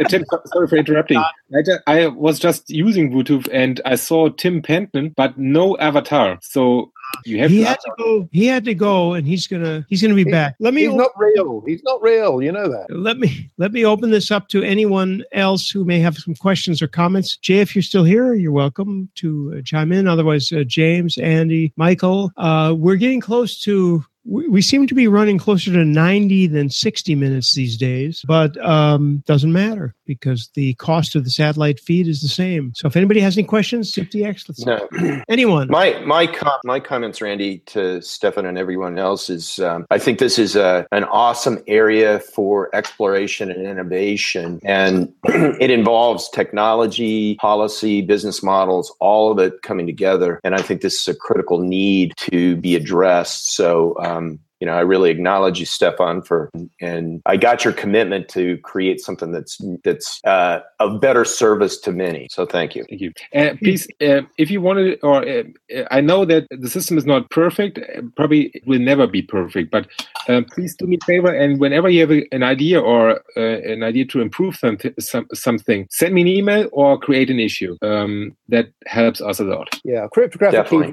[0.08, 1.18] Tim sorry for interrupting.
[1.18, 6.38] I, I, was just using Bluetooth and I saw Tim Panton, but no avatar.
[6.42, 6.92] So
[7.24, 8.28] you have he to had to go.
[8.32, 10.56] He had to go, and he's gonna he's gonna be he, back.
[10.60, 10.82] Let me.
[10.86, 11.62] He's not real.
[11.66, 12.42] He's not real.
[12.42, 12.86] You know that.
[12.90, 16.82] Let me let me open this up to anyone else who may have some questions
[16.82, 17.36] or comments.
[17.36, 20.06] Jay, if you're still here, you're welcome to uh, chime in.
[20.06, 25.08] Otherwise, uh, James, Andy, Michael, uh, we're getting close to we, we seem to be
[25.08, 30.74] running closer to 90 than 60 minutes these days, but um, doesn't matter because the
[30.74, 32.72] cost of the satellite feed is the same.
[32.74, 35.22] So if anybody has any questions, 50x, let's no.
[35.28, 35.68] anyone.
[35.68, 40.18] My my com- my comments, Randy, to Stefan and everyone else is um, I think
[40.18, 48.02] this is a, an awesome area for exploration and innovation, and it involves technology, policy,
[48.02, 50.40] business models, all of it coming together.
[50.44, 53.54] And I think this is a critical need to be addressed.
[53.54, 53.96] So.
[54.00, 56.50] Um, um, you know, I really acknowledge you, Stefan, for
[56.80, 61.92] and I got your commitment to create something that's that's uh, a better service to
[61.92, 62.26] many.
[62.32, 62.84] So thank you.
[62.88, 63.12] Thank you.
[63.32, 65.44] Uh, please, uh, if you wanted, or uh,
[65.92, 69.86] I know that the system is not perfect, uh, probably will never be perfect, but
[70.28, 73.84] uh, please do me a favor and whenever you have a, an idea or an
[73.84, 77.76] idea to improve some, some, something, send me an email or create an issue.
[77.82, 79.68] Um, that helps us a lot.
[79.84, 80.92] Yeah, cryptographic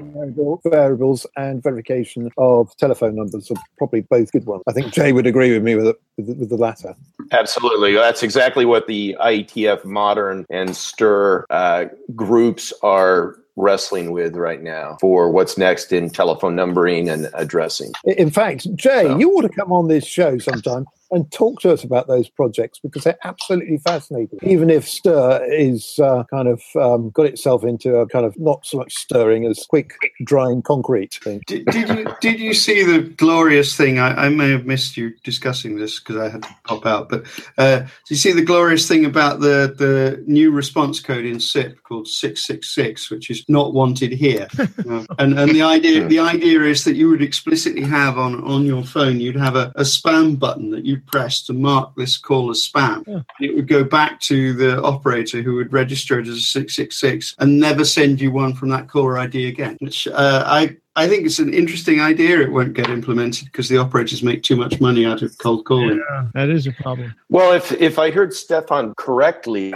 [0.64, 4.62] variables and verification of telephone numbers are probably both good ones.
[4.66, 5.84] I think Jay would agree with me with,
[6.16, 6.94] the, with, the latter.
[7.32, 7.94] Absolutely.
[7.94, 14.96] That's exactly what the IETF Modern and STIR uh, groups are wrestling with right now
[15.00, 17.92] for what's next in telephone numbering and addressing.
[18.04, 19.18] In fact, Jay, so.
[19.18, 22.78] you ought to come on this show sometime and talk to us about those projects
[22.78, 24.38] because they're absolutely fascinating.
[24.42, 28.66] Even if Stir is uh, kind of um, got itself into a kind of not
[28.66, 29.92] so much stirring as quick
[30.24, 31.42] drying concrete thing.
[31.46, 33.98] Did, did you did you see the glorious thing?
[33.98, 37.08] I, I may have missed you discussing this because I had to pop out.
[37.08, 37.24] But
[37.58, 41.82] uh, did you see the glorious thing about the the new response code in SIP
[41.82, 44.48] called six six six, which is not wanted here?
[44.58, 48.64] uh, and and the idea the idea is that you would explicitly have on on
[48.64, 52.50] your phone you'd have a, a spam button that you press to mark this call
[52.50, 53.04] as spam.
[53.06, 53.20] Yeah.
[53.40, 57.58] It would go back to the operator who would register it as a 666 and
[57.58, 59.76] never send you one from that caller ID again.
[59.80, 62.40] Which uh, I I think it's an interesting idea.
[62.40, 66.00] It won't get implemented because the operators make too much money out of cold calling.
[66.08, 67.14] Yeah, that is a problem.
[67.28, 69.74] Well, if if I heard Stefan correctly,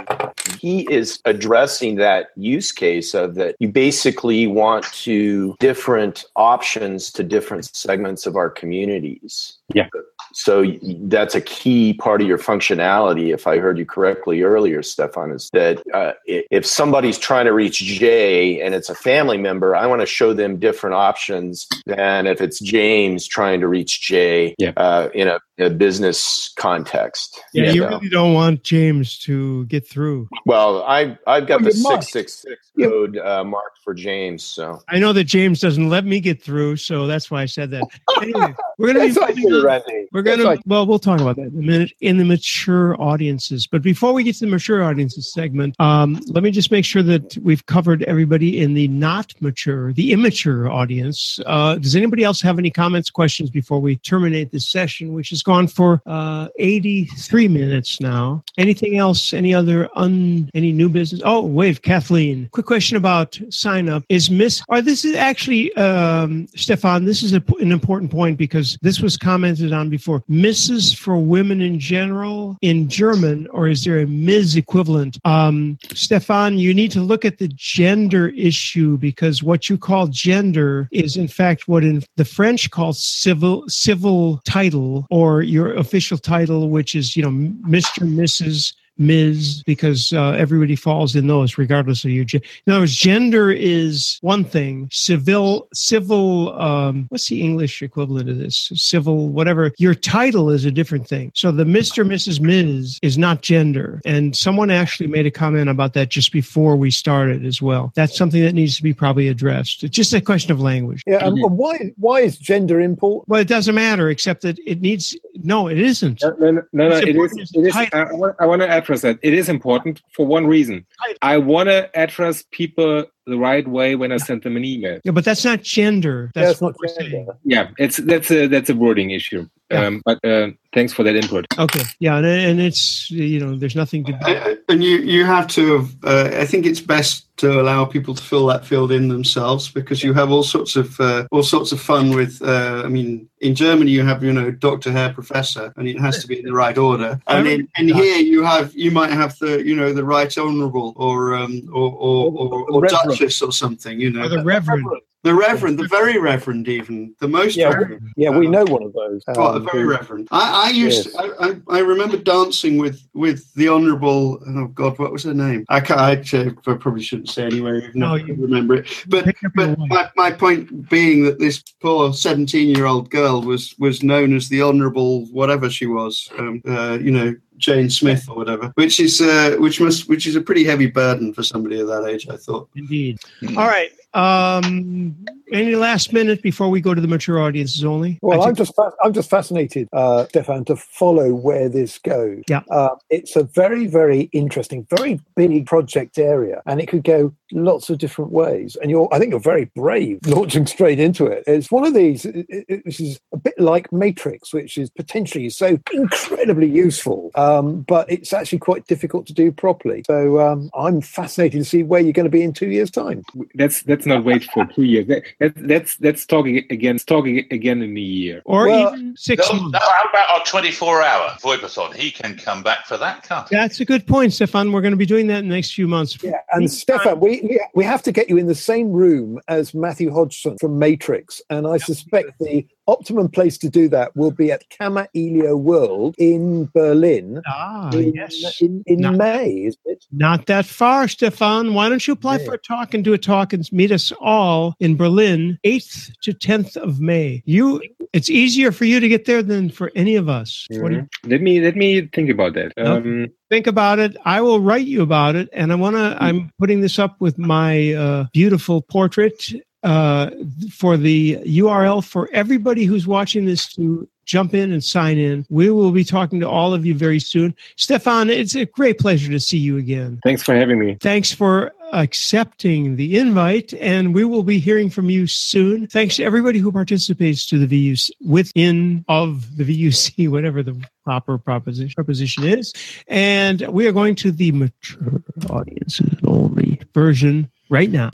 [0.59, 7.23] he is addressing that use case of that you basically want to different options to
[7.23, 9.57] different segments of our communities.
[9.73, 9.87] Yeah.
[10.33, 10.65] So
[11.01, 13.33] that's a key part of your functionality.
[13.33, 17.79] If I heard you correctly earlier, Stefan, is that uh, if somebody's trying to reach
[17.79, 22.41] Jay and it's a family member, I want to show them different options than if
[22.41, 24.71] it's James trying to reach Jay yeah.
[24.77, 27.39] uh, in a a business context.
[27.53, 30.27] Yeah, you So- really don't want James to get through.
[30.45, 34.43] well, I I've got Well, the six six six code uh, marked for James.
[34.43, 37.71] So I know that James doesn't let me get through, so that's why I said
[37.71, 37.83] that.
[38.21, 41.47] Anyway, we're going to be like you, We're gonna like- well, we'll talk about that
[41.53, 43.67] in a minute in the mature audiences.
[43.67, 47.03] But before we get to the mature audiences segment, um, let me just make sure
[47.03, 51.39] that we've covered everybody in the not mature, the immature audience.
[51.45, 55.43] Uh, does anybody else have any comments, questions before we terminate this session, which has
[55.49, 58.43] gone for uh, eighty-three minutes now?
[58.57, 59.33] Anything else?
[59.33, 60.49] Any other un?
[60.53, 61.21] Any new business?
[61.25, 62.49] Oh, wait, Kathleen.
[62.51, 64.03] Quick question about sign up.
[64.09, 64.61] Is Miss?
[64.69, 67.05] Or this is actually, um, Stefan.
[67.05, 70.23] This is a, an important point because this was commented on before.
[70.29, 70.95] Mrs.
[70.95, 74.55] for women in general in German, or is there a Ms.
[74.55, 75.17] equivalent?
[75.25, 80.87] Um, Stefan, you need to look at the gender issue because what you call gender
[80.91, 86.69] is in fact what in the French call civil civil title or your official title,
[86.69, 88.07] which is you know Mr.
[88.07, 88.73] Mrs.
[88.99, 89.63] Ms.
[89.65, 92.45] because uh, everybody falls in those regardless of your gender.
[92.67, 94.89] In other words, gender is one thing.
[94.91, 96.59] Civil, civil.
[96.59, 98.71] Um, what's the English equivalent of this?
[98.75, 99.71] Civil, whatever.
[99.77, 101.31] Your title is a different thing.
[101.33, 102.99] So the Mister, Mrs., Ms.
[103.01, 104.01] is not gender.
[104.05, 107.91] And someone actually made a comment about that just before we started as well.
[107.95, 109.83] That's something that needs to be probably addressed.
[109.83, 111.03] It's just a question of language.
[111.07, 113.29] Yeah, and and why why is gender important?
[113.29, 115.17] Well, it doesn't matter, except that it needs.
[115.35, 116.21] No, it isn't.
[116.21, 117.51] No, no, no, no, no it is.
[117.53, 117.75] It is.
[117.75, 119.19] I, I want, I want to address that.
[119.21, 120.85] It is important for one reason.
[121.21, 124.99] I want to address people the right way when I sent them an email.
[125.03, 126.31] Yeah, but that's not gender.
[126.35, 127.11] Yeah, That's not what we're saying.
[127.11, 127.37] gender.
[127.43, 129.47] Yeah, it's that's a that's a wording issue.
[129.71, 129.85] Yeah.
[129.85, 131.45] Um, but uh, thanks for that input.
[131.59, 131.83] Okay.
[131.99, 134.13] Yeah, and, and it's you know, there's nothing to.
[134.13, 138.21] Uh, and you you have to uh, i think it's best to allow people to
[138.21, 141.79] fill that field in themselves because you have all sorts of uh, all sorts of
[141.81, 145.87] fun with uh, i mean in germany you have you know doctor herr professor and
[145.87, 148.91] it has to be in the right order and in, in here you have you
[148.91, 153.08] might have the you know the right honorable or um or or, or, or Reverend.
[153.09, 154.85] Duchess or something you know Or the reverend.
[155.23, 158.93] the reverend the very reverend even the most Yeah, reverend Yeah, we know one of
[158.93, 159.21] those.
[159.29, 160.27] Oh, Um, very who- reverend.
[160.31, 161.07] I, I used.
[161.07, 161.15] Yes.
[161.39, 164.39] I, I, I remember dancing with with the honourable.
[164.47, 165.65] Oh God, what was her name?
[165.69, 165.99] I can't.
[166.33, 167.77] I, I probably shouldn't say anyway.
[167.79, 168.87] Even No, if I you- remember it.
[169.07, 173.09] But Pick up your but my, my point being that this poor seventeen year old
[173.09, 176.29] girl was was known as the honourable whatever she was.
[176.37, 177.35] Um, uh, you know.
[177.59, 181.33] Jane Smith or whatever, which is uh, which must which is a pretty heavy burden
[181.33, 182.27] for somebody of that age.
[182.29, 182.69] I thought.
[182.75, 183.19] Indeed.
[183.55, 183.91] All right.
[184.13, 185.15] Um,
[185.51, 188.19] any last minute before we go to the mature audiences only?
[188.21, 192.43] Well, I I'm just fa- I'm just fascinated, uh, Stefan, to follow where this goes.
[192.47, 192.61] Yeah.
[192.71, 197.89] uh, it's a very very interesting, very big project area, and it could go lots
[197.89, 198.77] of different ways.
[198.81, 201.43] And you're, I think, you're very brave launching straight into it.
[201.47, 202.25] It's one of these.
[202.25, 207.81] It, it, which is a bit like Matrix, which is potentially so incredibly useful, um,
[207.81, 210.03] but it's actually quite difficult to do properly.
[210.07, 213.23] So um, I'm fascinated to see where you're going to be in two years' time.
[213.55, 215.07] That's that's not wait for two years.
[215.07, 216.97] That, that, that's that's talking again.
[216.97, 218.41] Talking again in a year.
[218.45, 219.73] or Well, even six No, months.
[219.73, 221.95] no, how about our 24 hour Voipathon?
[221.95, 223.47] He can come back for that, can't?
[223.49, 224.71] That's a good point, Stefan.
[224.71, 226.17] We're going to be doing that in the next few months.
[226.21, 229.39] Yeah, and Meantime- Stefan, we, we we have to get you in the same room
[229.47, 234.31] as Matthew Hodgson from Matrix, and I suspect the optimum place to do that will
[234.31, 238.61] be at Kamailio World in Berlin Ah, in, yes.
[238.61, 239.49] in, in Not- May.
[239.69, 240.05] Is it?
[240.11, 241.73] Not that far, Stefan.
[241.73, 242.45] Why don't you apply Yeah.
[242.45, 246.33] for a talk and do a talk and meet us all in Berlin, 8th to
[246.33, 247.43] 10th of May?
[247.45, 247.81] You,
[248.13, 250.65] it's easier for you to get there than for any of us.
[250.71, 251.07] What do you.
[251.25, 252.71] Let me let me think about that.
[252.77, 252.89] Okay.
[252.89, 254.15] Um, think about it?
[254.25, 256.17] I will write you about it, and I want to.
[256.19, 259.51] I'm putting this up with my uh, beautiful portrait
[259.83, 260.29] uh,
[260.71, 265.43] for the URL for everybody who's watching this to jump in and sign in.
[265.49, 267.55] We will be talking to all of you very soon.
[267.77, 270.19] Stefan, it's a great pleasure to see you again.
[270.23, 270.97] thanks for having me.
[271.01, 275.87] Thanks for accepting the invite, and we will be hearing from you soon.
[275.87, 281.39] Thanks to everybody who participates to the VUC within of the VUC, whatever the proper
[281.39, 282.71] proposition proposition is.
[283.07, 288.11] And we are going to the mature audiences only version right now.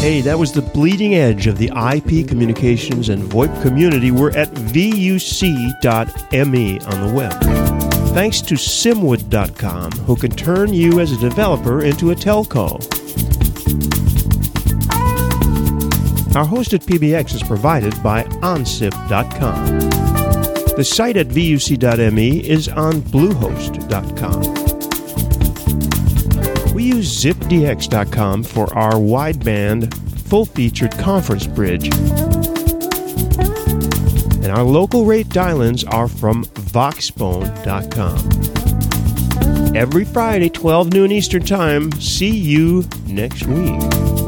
[0.00, 4.12] Hey, that was the bleeding edge of the IP communications and VoIP community.
[4.12, 5.70] We're at vuc.me
[6.80, 7.32] on the web.
[8.14, 12.78] Thanks to Simwood.com, who can turn you as a developer into a telco.
[16.36, 19.78] Our host at PBX is provided by OnSip.com.
[20.76, 24.67] The site at vuc.me is on Bluehost.com.
[26.88, 29.92] We use zipdx.com for our wideband,
[30.26, 31.94] full featured conference bridge.
[34.36, 38.16] And our local rate dial ins are from Voxbone.com.
[39.76, 41.92] Every Friday, 12 noon Eastern Time.
[41.92, 44.27] See you next week.